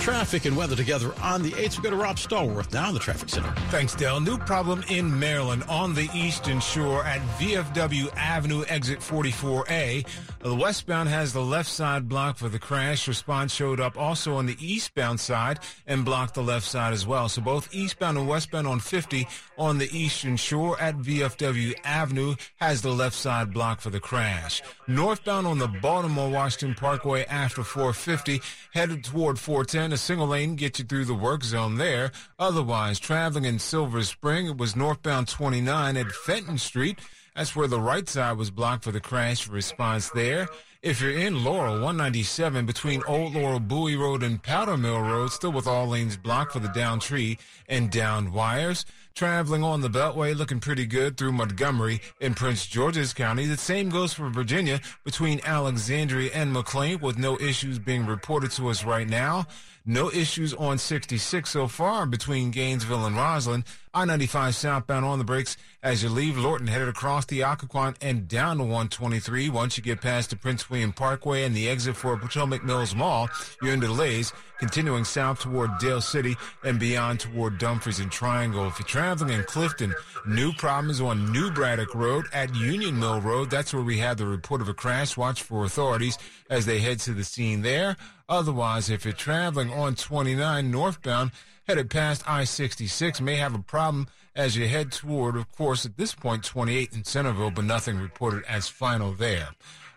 Traffic 0.00 0.46
and 0.46 0.56
weather 0.56 0.74
together 0.74 1.12
on 1.20 1.42
the 1.42 1.50
8th. 1.50 1.76
We 1.76 1.82
go 1.84 1.90
to 1.90 1.96
Rob 1.96 2.16
Stallworth 2.16 2.72
now 2.72 2.88
in 2.88 2.94
the 2.94 3.00
traffic 3.00 3.28
center. 3.28 3.52
Thanks, 3.68 3.94
Del. 3.94 4.18
New 4.20 4.38
problem 4.38 4.82
in 4.88 5.20
Maryland 5.20 5.62
on 5.68 5.94
the 5.94 6.08
eastern 6.14 6.58
shore 6.60 7.04
at 7.04 7.20
VFW 7.38 8.10
Avenue, 8.16 8.64
exit 8.68 9.00
44A. 9.00 10.06
The 10.40 10.54
westbound 10.54 11.10
has 11.10 11.34
the 11.34 11.42
left 11.42 11.68
side 11.68 12.08
blocked 12.08 12.38
for 12.38 12.48
the 12.48 12.58
crash. 12.58 13.06
Response 13.06 13.52
showed 13.54 13.78
up 13.78 13.98
also 13.98 14.36
on 14.36 14.46
the 14.46 14.56
eastbound 14.58 15.20
side 15.20 15.58
and 15.86 16.02
blocked 16.02 16.34
the 16.34 16.42
left 16.42 16.66
side 16.66 16.94
as 16.94 17.06
well. 17.06 17.28
So 17.28 17.42
both 17.42 17.72
eastbound 17.74 18.16
and 18.16 18.26
westbound 18.26 18.66
on 18.66 18.80
50 18.80 19.28
on 19.58 19.76
the 19.76 19.94
eastern 19.96 20.36
shore 20.36 20.80
at 20.80 20.96
VFW 20.96 21.74
Avenue 21.84 22.36
has 22.56 22.80
the 22.80 22.92
left 22.92 23.16
side 23.16 23.52
blocked 23.52 23.82
for 23.82 23.90
the 23.90 24.00
crash. 24.00 24.62
Northbound 24.88 25.46
on 25.46 25.58
the 25.58 25.68
Baltimore 25.68 26.30
Washington 26.30 26.74
Parkway 26.74 27.26
after 27.26 27.62
450 27.62 28.40
headed 28.72 29.04
toward 29.04 29.38
410. 29.38 29.89
A 29.92 29.96
single 29.96 30.28
lane 30.28 30.54
gets 30.54 30.78
you 30.78 30.84
through 30.84 31.06
the 31.06 31.14
work 31.14 31.42
zone 31.42 31.76
there. 31.76 32.12
Otherwise, 32.38 33.00
traveling 33.00 33.44
in 33.44 33.58
Silver 33.58 34.02
Spring, 34.02 34.46
it 34.46 34.56
was 34.56 34.76
northbound 34.76 35.26
29 35.28 35.96
at 35.96 36.12
Fenton 36.12 36.58
Street 36.58 37.00
That's 37.34 37.56
where 37.56 37.66
the 37.66 37.80
right 37.80 38.08
side 38.08 38.36
was 38.36 38.50
blocked 38.50 38.84
for 38.84 38.92
the 38.92 39.00
crash 39.00 39.48
response 39.48 40.10
there. 40.10 40.48
If 40.82 41.00
you're 41.00 41.10
in 41.10 41.44
Laurel, 41.44 41.74
197 41.74 42.66
between 42.66 43.02
Old 43.06 43.34
Laurel 43.34 43.60
Bowie 43.60 43.96
Road 43.96 44.22
and 44.22 44.42
Powder 44.42 44.76
Mill 44.76 45.00
Road, 45.00 45.30
still 45.30 45.52
with 45.52 45.66
all 45.66 45.88
lanes 45.88 46.16
blocked 46.16 46.52
for 46.52 46.60
the 46.60 46.68
down 46.68 47.00
tree 47.00 47.38
and 47.68 47.90
down 47.90 48.32
wires. 48.32 48.86
Traveling 49.20 49.62
on 49.62 49.82
the 49.82 49.90
Beltway, 49.90 50.34
looking 50.34 50.60
pretty 50.60 50.86
good 50.86 51.18
through 51.18 51.32
Montgomery 51.32 52.00
in 52.22 52.32
Prince 52.32 52.66
George's 52.66 53.12
County. 53.12 53.44
The 53.44 53.58
same 53.58 53.90
goes 53.90 54.14
for 54.14 54.30
Virginia 54.30 54.80
between 55.04 55.42
Alexandria 55.44 56.30
and 56.32 56.54
McLean, 56.54 57.00
with 57.00 57.18
no 57.18 57.38
issues 57.38 57.78
being 57.78 58.06
reported 58.06 58.50
to 58.52 58.70
us 58.70 58.82
right 58.82 59.06
now. 59.06 59.44
No 59.84 60.10
issues 60.10 60.54
on 60.54 60.78
66 60.78 61.50
so 61.50 61.68
far 61.68 62.06
between 62.06 62.50
Gainesville 62.50 63.04
and 63.04 63.14
Rosslyn. 63.14 63.66
I-95 63.92 64.54
southbound 64.54 65.04
on 65.04 65.18
the 65.18 65.24
brakes 65.24 65.56
as 65.82 66.02
you 66.02 66.10
leave 66.10 66.38
Lorton, 66.38 66.68
headed 66.68 66.88
across 66.88 67.26
the 67.26 67.40
Occoquan 67.40 67.96
and 68.00 68.28
down 68.28 68.58
to 68.58 68.62
123. 68.62 69.48
Once 69.48 69.76
you 69.76 69.82
get 69.82 70.00
past 70.00 70.30
the 70.30 70.36
Prince 70.36 70.70
William 70.70 70.92
Parkway 70.92 71.42
and 71.42 71.56
the 71.56 71.68
exit 71.68 71.96
for 71.96 72.16
Potomac 72.16 72.62
Mills 72.62 72.94
Mall, 72.94 73.28
you're 73.60 73.72
in 73.72 73.80
delays. 73.80 74.32
Continuing 74.60 75.04
south 75.04 75.40
toward 75.40 75.78
Dale 75.78 76.02
City 76.02 76.36
and 76.62 76.78
beyond 76.78 77.18
toward 77.18 77.56
Dumfries 77.58 77.98
and 77.98 78.12
Triangle. 78.12 78.66
If 78.66 78.78
you're 78.78 78.86
traveling 78.86 79.32
in 79.32 79.42
Clifton, 79.44 79.94
new 80.26 80.52
problems 80.52 81.00
on 81.00 81.32
New 81.32 81.50
Braddock 81.50 81.94
Road 81.94 82.26
at 82.34 82.54
Union 82.54 83.00
Mill 83.00 83.22
Road. 83.22 83.48
That's 83.48 83.72
where 83.72 83.82
we 83.82 83.98
had 83.98 84.18
the 84.18 84.26
report 84.26 84.60
of 84.60 84.68
a 84.68 84.74
crash. 84.74 85.16
Watch 85.16 85.42
for 85.42 85.64
authorities 85.64 86.18
as 86.50 86.66
they 86.66 86.78
head 86.78 87.00
to 87.00 87.14
the 87.14 87.24
scene 87.24 87.62
there. 87.62 87.96
Otherwise, 88.28 88.90
if 88.90 89.04
you're 89.04 89.14
traveling 89.14 89.72
on 89.72 89.94
29 89.94 90.70
northbound, 90.70 91.30
headed 91.70 91.88
past 91.88 92.28
I-66, 92.28 93.20
may 93.20 93.36
have 93.36 93.54
a 93.54 93.60
problem 93.60 94.08
as 94.34 94.56
you 94.56 94.66
head 94.66 94.90
toward, 94.90 95.36
of 95.36 95.48
course, 95.52 95.86
at 95.86 95.96
this 95.96 96.12
point, 96.12 96.42
28 96.42 96.92
in 96.92 97.04
Centreville, 97.04 97.52
but 97.52 97.64
nothing 97.64 98.00
reported 98.00 98.42
as 98.48 98.66
final 98.66 99.12
there. 99.12 99.50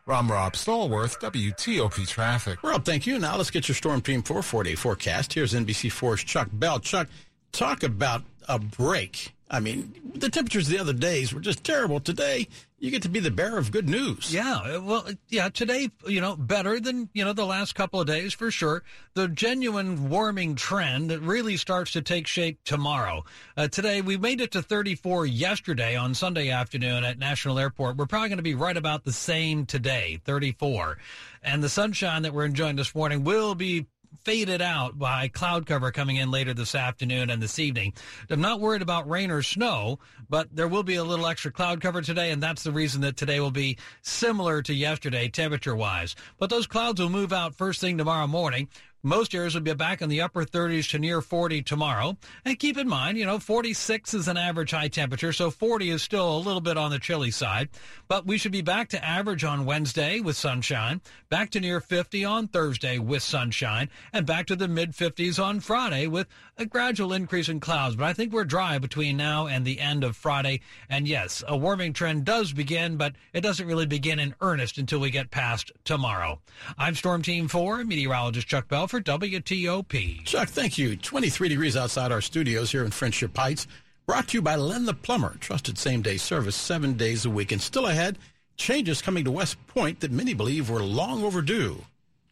Ram 0.06 0.32
Rob 0.32 0.54
Stallworth, 0.54 1.20
WTOP 1.20 2.08
Traffic. 2.08 2.62
Rob, 2.62 2.86
thank 2.86 3.08
you. 3.08 3.18
Now 3.18 3.38
let's 3.38 3.50
get 3.50 3.68
your 3.68 3.74
Storm 3.74 4.02
Team 4.02 4.22
4 4.22 4.44
four-day 4.44 4.76
forecast. 4.76 5.34
Here's 5.34 5.54
NBC4's 5.54 6.24
Chuck 6.24 6.48
Bell. 6.54 6.80
Chuck, 6.80 7.08
talk 7.52 7.82
about 7.82 8.22
a 8.48 8.60
break. 8.60 9.34
I 9.50 9.60
mean, 9.60 9.96
the 10.14 10.30
temperatures 10.30 10.68
the 10.68 10.78
other 10.78 10.94
days 10.94 11.34
were 11.34 11.42
just 11.42 11.64
terrible. 11.64 12.00
Today, 12.00 12.50
you 12.84 12.92
get 12.92 13.02
to 13.04 13.10
be 13.10 13.22
the 13.22 13.32
bearer 13.32 13.58
of 13.58 13.72
good 13.72 13.88
news. 13.88 14.34
Yeah, 14.34 14.76
well, 14.80 15.08
yeah, 15.30 15.48
today, 15.48 15.90
you 16.06 16.20
know, 16.20 16.36
better 16.36 16.82
than, 16.82 17.08
you 17.14 17.24
know, 17.24 17.32
the 17.32 17.46
last 17.46 17.76
couple 17.76 18.02
of 18.02 18.08
days 18.08 18.34
for 18.34 18.52
sure. 18.52 18.84
The 19.14 19.30
genuine 19.30 20.10
warming 20.10 20.56
trend 20.56 21.10
that 21.10 21.22
really 21.22 21.56
starts 21.56 21.94
to 21.94 22.02
take 22.02 22.28
shape 22.28 22.60
tomorrow. 22.66 23.24
Uh, 23.56 23.70
today, 23.70 24.02
we 24.02 24.18
made 24.18 24.42
it 24.42 24.52
to 24.52 24.62
34 24.62 25.28
yesterday 25.28 25.96
on 25.96 26.14
Sunday 26.14 26.50
afternoon 26.50 27.06
at 27.06 27.18
National 27.18 27.58
Airport. 27.58 27.96
We're 27.96 28.06
probably 28.06 28.28
going 28.28 28.38
to 28.40 28.44
be 28.44 28.54
right 28.54 28.76
about 28.76 29.06
the 29.06 29.14
same 29.14 29.66
today, 29.66 30.20
34. 30.26 30.98
And 31.42 31.64
the 31.64 31.70
sunshine 31.70 32.24
that 32.24 32.34
we're 32.34 32.44
enjoying 32.44 32.76
this 32.76 32.94
morning 32.94 33.24
will 33.24 33.56
be 33.56 33.86
faded 34.24 34.62
out 34.62 34.98
by 34.98 35.28
cloud 35.28 35.66
cover 35.66 35.92
coming 35.92 36.18
in 36.18 36.32
later 36.32 36.54
this 36.54 36.76
afternoon 36.76 37.30
and 37.30 37.42
this 37.42 37.60
evening. 37.60 37.94
I'm 38.30 38.42
not 38.42 38.60
worried 38.60 38.82
about 38.82 39.10
rain 39.10 39.32
or 39.32 39.42
snow, 39.42 40.00
but 40.30 40.48
there 40.56 40.68
will 40.68 40.84
be 40.84 40.96
a 40.96 41.04
little 41.04 41.28
extra 41.28 41.52
cloud 41.52 41.82
cover 41.82 42.02
today, 42.02 42.32
and 42.32 42.42
that's 42.42 42.64
the 42.64 42.72
reason 42.72 43.02
that 43.02 43.18
today 43.18 43.40
will 43.40 43.52
be 43.52 43.78
similar 44.02 44.62
to 44.64 44.74
yesterday 44.74 45.28
temperature 45.28 45.76
wise. 45.76 46.16
But 46.38 46.50
those 46.50 46.68
clouds 46.68 47.02
will 47.02 47.10
move 47.10 47.34
out 47.34 47.56
first 47.56 47.82
thing 47.82 47.98
tomorrow 47.98 48.28
morning. 48.28 48.70
Most 49.06 49.36
areas 49.36 49.54
will 49.54 49.60
be 49.60 49.74
back 49.74 50.02
in 50.02 50.08
the 50.08 50.22
upper 50.22 50.46
30s 50.46 50.90
to 50.92 50.98
near 50.98 51.22
40 51.22 51.62
tomorrow. 51.64 52.16
And 52.46 52.58
keep 52.58 52.78
in 52.78 52.88
mind, 52.88 53.18
you 53.18 53.26
know, 53.26 53.38
46 53.38 54.14
is 54.14 54.30
an 54.30 54.38
average 54.38 54.72
high 54.72 54.88
temperature, 54.88 55.34
so 55.34 55.52
40 55.52 55.90
is 55.90 56.02
still 56.02 56.38
a 56.38 56.40
little 56.40 56.62
bit 56.62 56.78
on 56.78 56.90
the 56.90 57.00
chilly 57.00 57.30
side. 57.30 57.68
But 58.08 58.26
we 58.26 58.38
should 58.38 58.54
be 58.54 58.62
back 58.62 58.88
to 58.90 59.06
average 59.06 59.44
on 59.44 59.66
Wednesday 59.66 60.22
with 60.22 60.38
sunshine, 60.38 61.02
back 61.28 61.50
to 61.50 61.60
near 61.60 61.82
50 61.82 62.24
on 62.24 62.48
Thursday 62.48 62.98
with 62.98 63.24
sunshine, 63.24 63.90
and 64.14 64.26
back 64.26 64.46
to 64.46 64.56
the 64.56 64.70
mid 64.70 64.94
50s 64.94 65.38
on 65.38 65.60
Friday 65.60 66.08
with 66.08 66.28
a 66.58 66.66
gradual 66.66 67.12
increase 67.12 67.50
in 67.50 67.60
clouds. 67.60 67.98
But 67.98 68.06
I 68.06 68.14
think 68.14 68.32
we're 68.32 68.46
dry 68.46 68.78
between 68.78 69.18
now 69.18 69.48
and 69.48 69.66
the 69.66 69.82
end 69.82 70.06
of 70.06 70.16
Friday. 70.16 70.62
And 70.90 71.10
yes, 71.10 71.44
a 71.46 71.58
warming 71.58 71.92
trend 71.92 72.24
does 72.24 72.54
begin, 72.54 72.96
but 72.96 73.16
it 73.34 73.42
doesn't 73.42 73.68
really 73.68 73.86
begin 73.86 74.20
in 74.20 74.34
earnest 74.40 74.78
until 74.78 75.02
we 75.02 75.10
get 75.10 75.30
past 75.30 75.74
tomorrow. 75.84 76.40
I'm 76.78 76.96
Storm 76.96 77.22
Team 77.22 77.50
4, 77.50 77.84
meteorologist 77.84 78.48
Chuck 78.48 78.70
Bell 78.70 78.88
for 78.94 79.02
WTOP. 79.02 80.24
Chuck, 80.24 80.50
thank 80.50 80.78
you. 80.78 80.96
23 80.96 81.50
degrees 81.50 81.76
outside 81.76 82.12
our 82.12 82.22
studios 82.22 82.72
here 82.72 82.86
in 82.86 82.92
Friendship 82.92 83.36
Heights. 83.36 83.66
Brought 84.06 84.28
to 84.28 84.38
you 84.38 84.42
by 84.44 84.56
Len 84.56 84.86
the 84.86 84.94
Plumber. 84.94 85.36
Trusted 85.40 85.80
same 85.80 86.04
day 86.04 86.18
service 86.18 86.56
seven 86.56 86.94
days 86.94 87.26
a 87.26 87.30
week. 87.32 87.52
And 87.52 87.60
still 87.60 87.88
ahead, 87.88 88.20
changes 88.56 89.02
coming 89.02 89.24
to 89.24 89.32
West 89.32 89.58
Point 89.66 90.00
that 90.02 90.12
many 90.12 90.36
believe 90.36 90.70
were 90.70 90.84
long 90.84 91.24
overdue. 91.24 91.82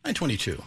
922. 0.05 0.61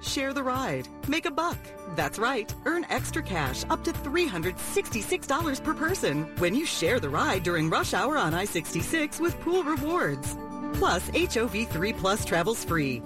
Share 0.00 0.32
the 0.32 0.44
ride. 0.44 0.86
Make 1.08 1.26
a 1.26 1.32
buck. 1.32 1.58
That's 1.96 2.20
right. 2.20 2.54
Earn 2.64 2.86
extra 2.88 3.20
cash 3.24 3.64
up 3.70 3.82
to 3.82 3.92
$366 3.92 5.64
per 5.64 5.74
person 5.74 6.22
when 6.38 6.54
you 6.54 6.64
share 6.64 7.00
the 7.00 7.10
ride 7.10 7.42
during 7.42 7.68
rush 7.68 7.94
hour 7.94 8.16
on 8.16 8.32
I 8.32 8.44
66 8.44 9.18
with 9.18 9.40
Pool 9.40 9.64
Rewards. 9.64 10.36
Plus, 10.74 11.02
HOV 11.08 11.68
3 11.68 11.92
Plus 11.94 12.24
travels 12.24 12.62
free. 12.62 13.02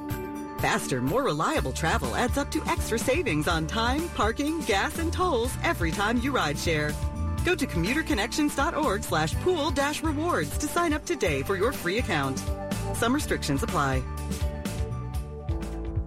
Faster, 0.58 1.00
more 1.00 1.22
reliable 1.22 1.72
travel 1.72 2.16
adds 2.16 2.36
up 2.36 2.50
to 2.50 2.62
extra 2.66 2.98
savings 2.98 3.46
on 3.46 3.66
time, 3.66 4.08
parking, 4.10 4.60
gas, 4.62 4.98
and 4.98 5.12
tolls 5.12 5.56
every 5.62 5.92
time 5.92 6.18
you 6.18 6.32
ride 6.32 6.58
share. 6.58 6.92
Go 7.44 7.54
to 7.54 7.66
commuterconnections.org 7.66 9.04
slash 9.04 9.34
pool 9.36 9.70
dash 9.70 10.02
rewards 10.02 10.58
to 10.58 10.66
sign 10.66 10.92
up 10.92 11.04
today 11.04 11.42
for 11.42 11.56
your 11.56 11.72
free 11.72 11.98
account. 11.98 12.42
Some 12.94 13.14
restrictions 13.14 13.62
apply. 13.62 14.02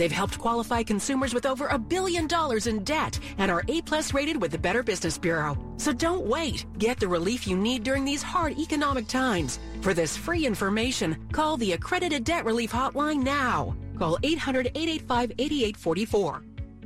They've 0.00 0.10
helped 0.10 0.38
qualify 0.38 0.82
consumers 0.82 1.34
with 1.34 1.44
over 1.44 1.66
a 1.66 1.78
billion 1.78 2.26
dollars 2.26 2.66
in 2.66 2.82
debt 2.84 3.18
and 3.36 3.50
are 3.50 3.62
A-plus 3.68 4.14
rated 4.14 4.40
with 4.40 4.50
the 4.50 4.56
Better 4.56 4.82
Business 4.82 5.18
Bureau. 5.18 5.58
So 5.76 5.92
don't 5.92 6.24
wait. 6.24 6.64
Get 6.78 6.98
the 6.98 7.06
relief 7.06 7.46
you 7.46 7.54
need 7.54 7.82
during 7.82 8.06
these 8.06 8.22
hard 8.22 8.58
economic 8.58 9.08
times. 9.08 9.58
For 9.82 9.92
this 9.92 10.16
free 10.16 10.46
information, 10.46 11.18
call 11.32 11.58
the 11.58 11.72
Accredited 11.72 12.24
Debt 12.24 12.46
Relief 12.46 12.72
Hotline 12.72 13.22
now. 13.22 13.76
Call 13.98 14.16
800-885-8844. 14.22 16.44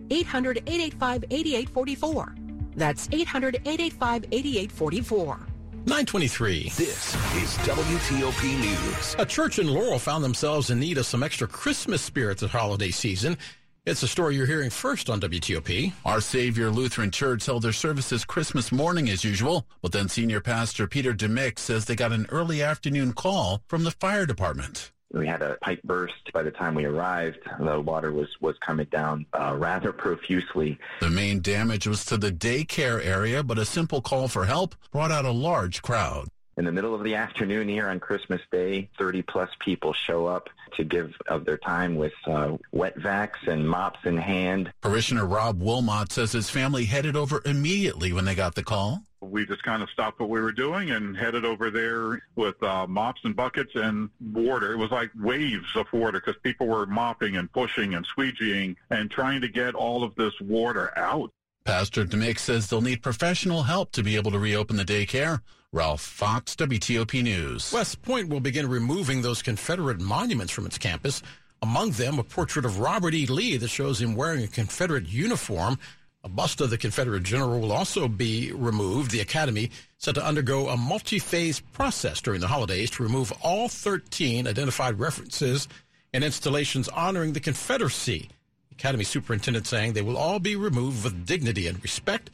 800-885-8844. 0.08 2.74
That's 2.74 3.06
800-885-8844. 3.06 5.53
923. 5.86 6.72
This 6.76 7.14
is 7.34 7.58
WTOP 7.58 8.58
News. 8.58 9.16
A 9.18 9.26
church 9.26 9.58
in 9.58 9.68
Laurel 9.68 9.98
found 9.98 10.24
themselves 10.24 10.70
in 10.70 10.80
need 10.80 10.96
of 10.96 11.04
some 11.04 11.22
extra 11.22 11.46
Christmas 11.46 12.00
spirit 12.00 12.38
this 12.38 12.50
holiday 12.50 12.90
season. 12.90 13.36
It's 13.84 14.02
a 14.02 14.08
story 14.08 14.34
you're 14.34 14.46
hearing 14.46 14.70
first 14.70 15.10
on 15.10 15.20
WTOP. 15.20 15.92
Our 16.06 16.22
Savior 16.22 16.70
Lutheran 16.70 17.10
Church 17.10 17.44
held 17.44 17.64
their 17.64 17.72
services 17.72 18.24
Christmas 18.24 18.72
morning 18.72 19.10
as 19.10 19.24
usual, 19.24 19.66
but 19.82 19.92
then 19.92 20.08
Senior 20.08 20.40
Pastor 20.40 20.86
Peter 20.86 21.12
DeMick 21.12 21.58
says 21.58 21.84
they 21.84 21.94
got 21.94 22.12
an 22.12 22.26
early 22.30 22.62
afternoon 22.62 23.12
call 23.12 23.60
from 23.68 23.84
the 23.84 23.90
fire 23.90 24.24
department. 24.24 24.90
We 25.14 25.26
had 25.26 25.42
a 25.42 25.56
pipe 25.60 25.80
burst. 25.84 26.32
By 26.32 26.42
the 26.42 26.50
time 26.50 26.74
we 26.74 26.84
arrived, 26.84 27.38
the 27.60 27.80
water 27.80 28.12
was, 28.12 28.28
was 28.40 28.56
coming 28.58 28.86
down 28.86 29.26
uh, 29.32 29.54
rather 29.56 29.92
profusely. 29.92 30.78
The 31.00 31.10
main 31.10 31.40
damage 31.40 31.86
was 31.86 32.04
to 32.06 32.16
the 32.16 32.32
daycare 32.32 33.04
area, 33.04 33.42
but 33.42 33.58
a 33.58 33.64
simple 33.64 34.00
call 34.00 34.28
for 34.28 34.44
help 34.44 34.74
brought 34.90 35.12
out 35.12 35.24
a 35.24 35.30
large 35.30 35.82
crowd. 35.82 36.28
In 36.56 36.64
the 36.64 36.72
middle 36.72 36.94
of 36.94 37.02
the 37.02 37.16
afternoon 37.16 37.68
here 37.68 37.88
on 37.88 37.98
Christmas 37.98 38.40
Day, 38.52 38.88
30 38.96 39.22
plus 39.22 39.50
people 39.58 39.92
show 39.92 40.26
up 40.26 40.48
to 40.76 40.84
give 40.84 41.12
of 41.26 41.44
their 41.44 41.58
time 41.58 41.96
with 41.96 42.12
uh, 42.26 42.56
wet 42.70 42.96
vacs 42.96 43.48
and 43.48 43.68
mops 43.68 43.98
in 44.04 44.16
hand. 44.16 44.72
Parishioner 44.80 45.26
Rob 45.26 45.60
Wilmot 45.60 46.12
says 46.12 46.30
his 46.30 46.48
family 46.48 46.84
headed 46.84 47.16
over 47.16 47.42
immediately 47.44 48.12
when 48.12 48.24
they 48.24 48.36
got 48.36 48.54
the 48.54 48.62
call. 48.62 49.02
We 49.20 49.46
just 49.46 49.64
kind 49.64 49.82
of 49.82 49.90
stopped 49.90 50.20
what 50.20 50.28
we 50.28 50.40
were 50.40 50.52
doing 50.52 50.90
and 50.92 51.16
headed 51.16 51.44
over 51.44 51.70
there 51.70 52.22
with 52.36 52.62
uh, 52.62 52.86
mops 52.86 53.22
and 53.24 53.34
buckets 53.34 53.72
and 53.74 54.10
water. 54.32 54.72
It 54.72 54.76
was 54.76 54.92
like 54.92 55.10
waves 55.16 55.74
of 55.74 55.92
water 55.92 56.20
because 56.20 56.40
people 56.42 56.68
were 56.68 56.86
mopping 56.86 57.36
and 57.36 57.50
pushing 57.50 57.94
and 57.94 58.06
squeegeeing 58.06 58.76
and 58.90 59.10
trying 59.10 59.40
to 59.40 59.48
get 59.48 59.74
all 59.74 60.04
of 60.04 60.14
this 60.14 60.34
water 60.40 60.96
out. 60.96 61.32
Pastor 61.64 62.04
DeMick 62.04 62.38
says 62.38 62.68
they'll 62.68 62.82
need 62.82 63.02
professional 63.02 63.62
help 63.62 63.90
to 63.92 64.02
be 64.02 64.16
able 64.16 64.30
to 64.30 64.38
reopen 64.38 64.76
the 64.76 64.84
daycare. 64.84 65.40
Ralph 65.74 66.02
Fox, 66.02 66.54
WTOP 66.54 67.20
News. 67.20 67.72
West 67.72 68.00
Point 68.00 68.28
will 68.28 68.38
begin 68.38 68.68
removing 68.68 69.22
those 69.22 69.42
Confederate 69.42 70.00
monuments 70.00 70.52
from 70.52 70.66
its 70.66 70.78
campus. 70.78 71.20
Among 71.62 71.90
them, 71.90 72.20
a 72.20 72.22
portrait 72.22 72.64
of 72.64 72.78
Robert 72.78 73.12
E. 73.12 73.26
Lee 73.26 73.56
that 73.56 73.66
shows 73.66 74.00
him 74.00 74.14
wearing 74.14 74.44
a 74.44 74.46
Confederate 74.46 75.08
uniform. 75.08 75.76
A 76.22 76.28
bust 76.28 76.60
of 76.60 76.70
the 76.70 76.78
Confederate 76.78 77.24
general 77.24 77.58
will 77.58 77.72
also 77.72 78.06
be 78.06 78.52
removed. 78.52 79.10
The 79.10 79.18
Academy 79.18 79.72
set 79.98 80.14
to 80.14 80.24
undergo 80.24 80.68
a 80.68 80.76
multi-phase 80.76 81.58
process 81.58 82.20
during 82.20 82.40
the 82.40 82.46
holidays 82.46 82.92
to 82.92 83.02
remove 83.02 83.32
all 83.42 83.68
13 83.68 84.46
identified 84.46 85.00
references 85.00 85.66
and 86.12 86.22
installations 86.22 86.88
honoring 86.90 87.32
the 87.32 87.40
Confederacy. 87.40 88.30
Academy 88.70 89.02
superintendent 89.02 89.66
saying 89.66 89.94
they 89.94 90.02
will 90.02 90.16
all 90.16 90.38
be 90.38 90.54
removed 90.54 91.02
with 91.02 91.26
dignity 91.26 91.66
and 91.66 91.82
respect. 91.82 92.30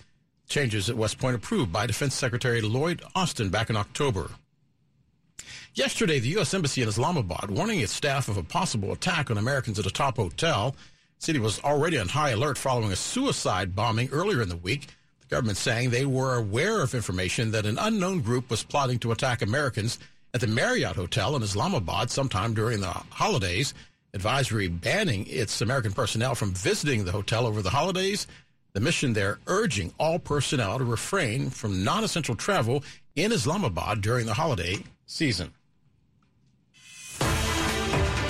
Changes 0.51 0.91
at 0.91 0.97
West 0.97 1.19
Point 1.19 1.37
approved 1.37 1.73
by 1.73 1.87
Defense 1.87 2.13
Secretary 2.15 2.61
Lloyd 2.61 3.03
Austin 3.15 3.51
back 3.51 3.71
in 3.71 3.77
October. 3.77 4.33
Yesterday, 5.75 6.19
the 6.19 6.31
U.S. 6.31 6.53
Embassy 6.53 6.83
in 6.83 6.89
Islamabad 6.89 7.53
warning 7.53 7.79
its 7.79 7.93
staff 7.93 8.29
of 8.29 8.37
a 8.37 8.43
possible 8.43 8.93
attack 8.93 9.31
on 9.31 9.39
Americans 9.39 9.79
at 9.79 9.87
a 9.87 9.91
top 9.91 10.17
hotel. 10.17 10.73
The 11.21 11.25
city 11.25 11.39
was 11.39 11.61
already 11.61 11.99
on 11.99 12.09
high 12.09 12.31
alert 12.31 12.59
following 12.59 12.91
a 12.91 12.97
suicide 12.97 13.77
bombing 13.77 14.11
earlier 14.11 14.43
in 14.43 14.49
the 14.49 14.57
week. 14.57 14.89
The 15.21 15.29
government 15.29 15.57
saying 15.57 15.91
they 15.91 16.05
were 16.05 16.35
aware 16.35 16.83
of 16.83 16.97
information 16.97 17.53
that 17.53 17.65
an 17.65 17.79
unknown 17.79 18.21
group 18.21 18.51
was 18.51 18.65
plotting 18.65 18.99
to 18.99 19.13
attack 19.13 19.43
Americans 19.43 20.01
at 20.35 20.41
the 20.41 20.49
Marriott 20.49 20.97
Hotel 20.97 21.37
in 21.37 21.45
Islamabad 21.45 22.11
sometime 22.11 22.55
during 22.55 22.81
the 22.81 22.91
holidays 23.11 23.73
advisory 24.13 24.67
banning 24.67 25.25
its 25.29 25.61
American 25.61 25.93
personnel 25.93 26.35
from 26.35 26.53
visiting 26.53 27.05
the 27.05 27.13
hotel 27.13 27.47
over 27.47 27.63
the 27.63 27.71
holidays. 27.71 28.27
The 28.73 28.81
mission 28.81 29.13
there 29.13 29.39
urging 29.47 29.93
all 29.99 30.19
personnel 30.19 30.79
to 30.79 30.85
refrain 30.85 31.51
from 31.51 31.83
non 31.83 32.05
essential 32.05 32.37
travel 32.37 32.85
in 33.17 33.33
Islamabad 33.33 34.01
during 34.01 34.27
the 34.27 34.35
holiday 34.35 34.79
season. 35.07 35.53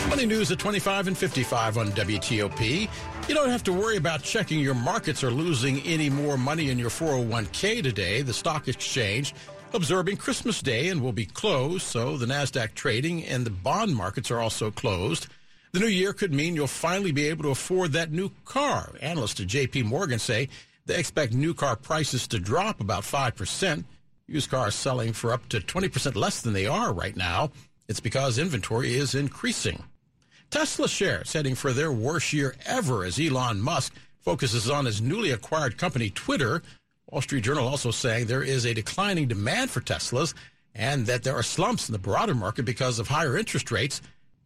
Money 0.09 0.26
news 0.26 0.50
at 0.50 0.59
25 0.59 1.09
and 1.09 1.16
55 1.16 1.79
on 1.79 1.88
WTOP. 1.92 2.88
You 3.29 3.35
don't 3.35 3.50
have 3.50 3.62
to 3.64 3.72
worry 3.72 3.96
about 3.96 4.22
checking 4.22 4.59
your 4.59 4.74
markets 4.74 5.22
or 5.22 5.31
losing 5.31 5.81
any 5.83 6.11
more 6.11 6.37
money 6.37 6.70
in 6.70 6.79
your 6.79 6.90
401k 6.90 7.83
today. 7.83 8.22
The 8.22 8.33
stock 8.33 8.66
exchange 8.66 9.35
observing 9.72 10.16
Christmas 10.16 10.61
Day 10.61 10.88
and 10.88 11.00
will 11.00 11.12
be 11.12 11.26
closed, 11.26 11.83
so 11.83 12.16
the 12.16 12.26
NASDAQ 12.26 12.74
trading 12.74 13.24
and 13.24 13.46
the 13.46 13.50
bond 13.50 13.94
markets 13.94 14.31
are 14.31 14.40
also 14.40 14.70
closed. 14.70 15.29
The 15.72 15.80
new 15.80 15.87
year 15.87 16.12
could 16.12 16.35
mean 16.35 16.56
you'll 16.56 16.66
finally 16.66 17.12
be 17.12 17.28
able 17.28 17.44
to 17.44 17.50
afford 17.50 17.92
that 17.92 18.11
new 18.11 18.30
car. 18.44 18.92
Analysts 19.00 19.38
at 19.40 19.46
JP 19.46 19.85
Morgan 19.85 20.18
say 20.18 20.48
they 20.87 20.98
expect 20.98 21.33
new 21.33 21.54
car 21.54 21.76
prices 21.76 22.26
to 22.28 22.40
drop 22.40 22.80
about 22.80 23.04
5%. 23.04 23.85
Used 24.26 24.50
cars 24.50 24.74
selling 24.74 25.12
for 25.12 25.33
up 25.33 25.48
to 25.50 25.61
20% 25.61 26.16
less 26.16 26.40
than 26.40 26.54
they 26.54 26.66
are 26.66 26.92
right 26.92 27.16
now. 27.16 27.52
It's 27.88 28.00
because 28.00 28.38
inventory 28.38 28.94
is 28.94 29.14
increasing. 29.14 29.85
Tesla 30.50 30.88
shares 30.88 31.33
heading 31.33 31.54
for 31.54 31.72
their 31.72 31.92
worst 31.92 32.33
year 32.33 32.56
ever 32.66 33.04
as 33.04 33.20
Elon 33.20 33.61
Musk 33.61 33.94
focuses 34.20 34.68
on 34.68 34.87
his 34.87 35.00
newly 35.00 35.30
acquired 35.30 35.78
company 35.78 36.11
Twitter. 36.11 36.62
Wall 37.09 37.22
Street 37.22 37.44
Journal 37.44 37.68
also 37.68 37.92
saying 37.92 38.26
there 38.26 38.42
is 38.42 38.66
a 38.66 38.74
declining 38.74 39.28
demand 39.28 39.70
for 39.70 39.80
Teslas 39.80 40.35
and 40.74 41.06
that 41.06 41.22
there 41.22 41.35
are 41.37 41.44
slumps 41.44 41.88
in 41.88 41.92
the 41.92 41.98
broader 41.98 42.35
market 42.35 42.64
because 42.64 42.98
of 42.98 43.06
higher 43.06 43.38
interest 43.38 43.70
rates. 43.70 44.00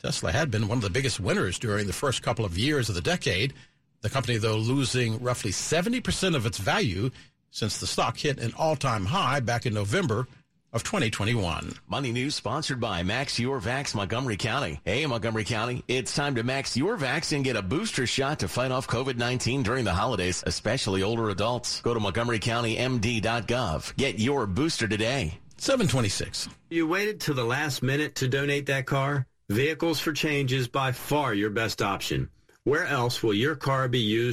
Tesla 0.05 0.33
had 0.33 0.51
been 0.51 0.69
one 0.69 0.77
of 0.77 0.83
the 0.83 0.91
biggest 0.91 1.19
winners 1.19 1.59
during 1.59 1.87
the 1.87 1.93
first 1.95 2.21
couple 2.21 2.45
of 2.45 2.59
years 2.59 2.91
of 2.91 2.95
the 2.95 3.01
decade. 3.01 3.55
The 4.03 4.11
company, 4.11 4.37
though, 4.37 4.59
losing 4.59 5.19
roughly 5.23 5.51
70% 5.51 6.37
of 6.37 6.45
its 6.45 6.59
value 6.59 7.11
since 7.51 7.79
the 7.79 7.87
stock 7.87 8.19
hit 8.19 8.39
an 8.39 8.53
all 8.59 8.77
time 8.77 9.07
high 9.07 9.41
back 9.41 9.65
in 9.65 9.73
November 9.73 10.29
of 10.75 10.83
2021. 10.83 11.73
Money 11.89 12.13
News 12.13 12.35
sponsored 12.35 12.81
by 12.81 13.03
Max 13.03 13.39
Your 13.39 13.63
Vax 13.63 13.95
Montgomery 13.95 14.37
County. 14.37 14.79
Hey, 14.85 15.07
Montgomery 15.07 15.45
County, 15.45 15.83
it's 15.89 16.15
time 16.15 16.35
to 16.35 16.43
max 16.43 16.77
your 16.77 16.99
vax 16.99 17.35
and 17.35 17.43
get 17.43 17.57
a 17.57 17.63
booster 17.63 18.07
shot 18.07 18.41
to 18.41 18.49
fight 18.49 18.73
off 18.73 18.87
COVID-19 18.87 19.65
during 19.65 19.87
the 19.87 19.95
holidays, 19.95 20.45
especially 20.47 21.03
older 21.03 21.31
adults. 21.31 21.81
Go 21.81 21.95
to 21.95 22.01
montgomerycountymd.gov. 22.01 23.97
Get 23.97 24.19
your 24.19 24.47
booster 24.47 24.87
today. 24.87 25.39
726. 25.57 26.51
You 26.69 26.87
waited 26.87 27.21
to 27.23 27.33
the 27.33 27.45
last 27.45 27.83
minute 27.83 28.17
to 28.17 28.29
donate 28.29 28.67
that 28.67 28.85
car? 28.85 29.27
Vehicles 29.51 30.01
for 30.01 30.15
Change 30.15 30.55
is 30.55 30.69
by 30.69 30.93
far 30.93 31.35
your 31.35 31.51
best 31.51 31.83
option. 31.83 32.31
Where 32.65 32.87
else 32.87 33.23
will 33.23 33.35
your 33.35 33.55
car 33.55 33.89
be 33.89 33.99
used 33.99 34.33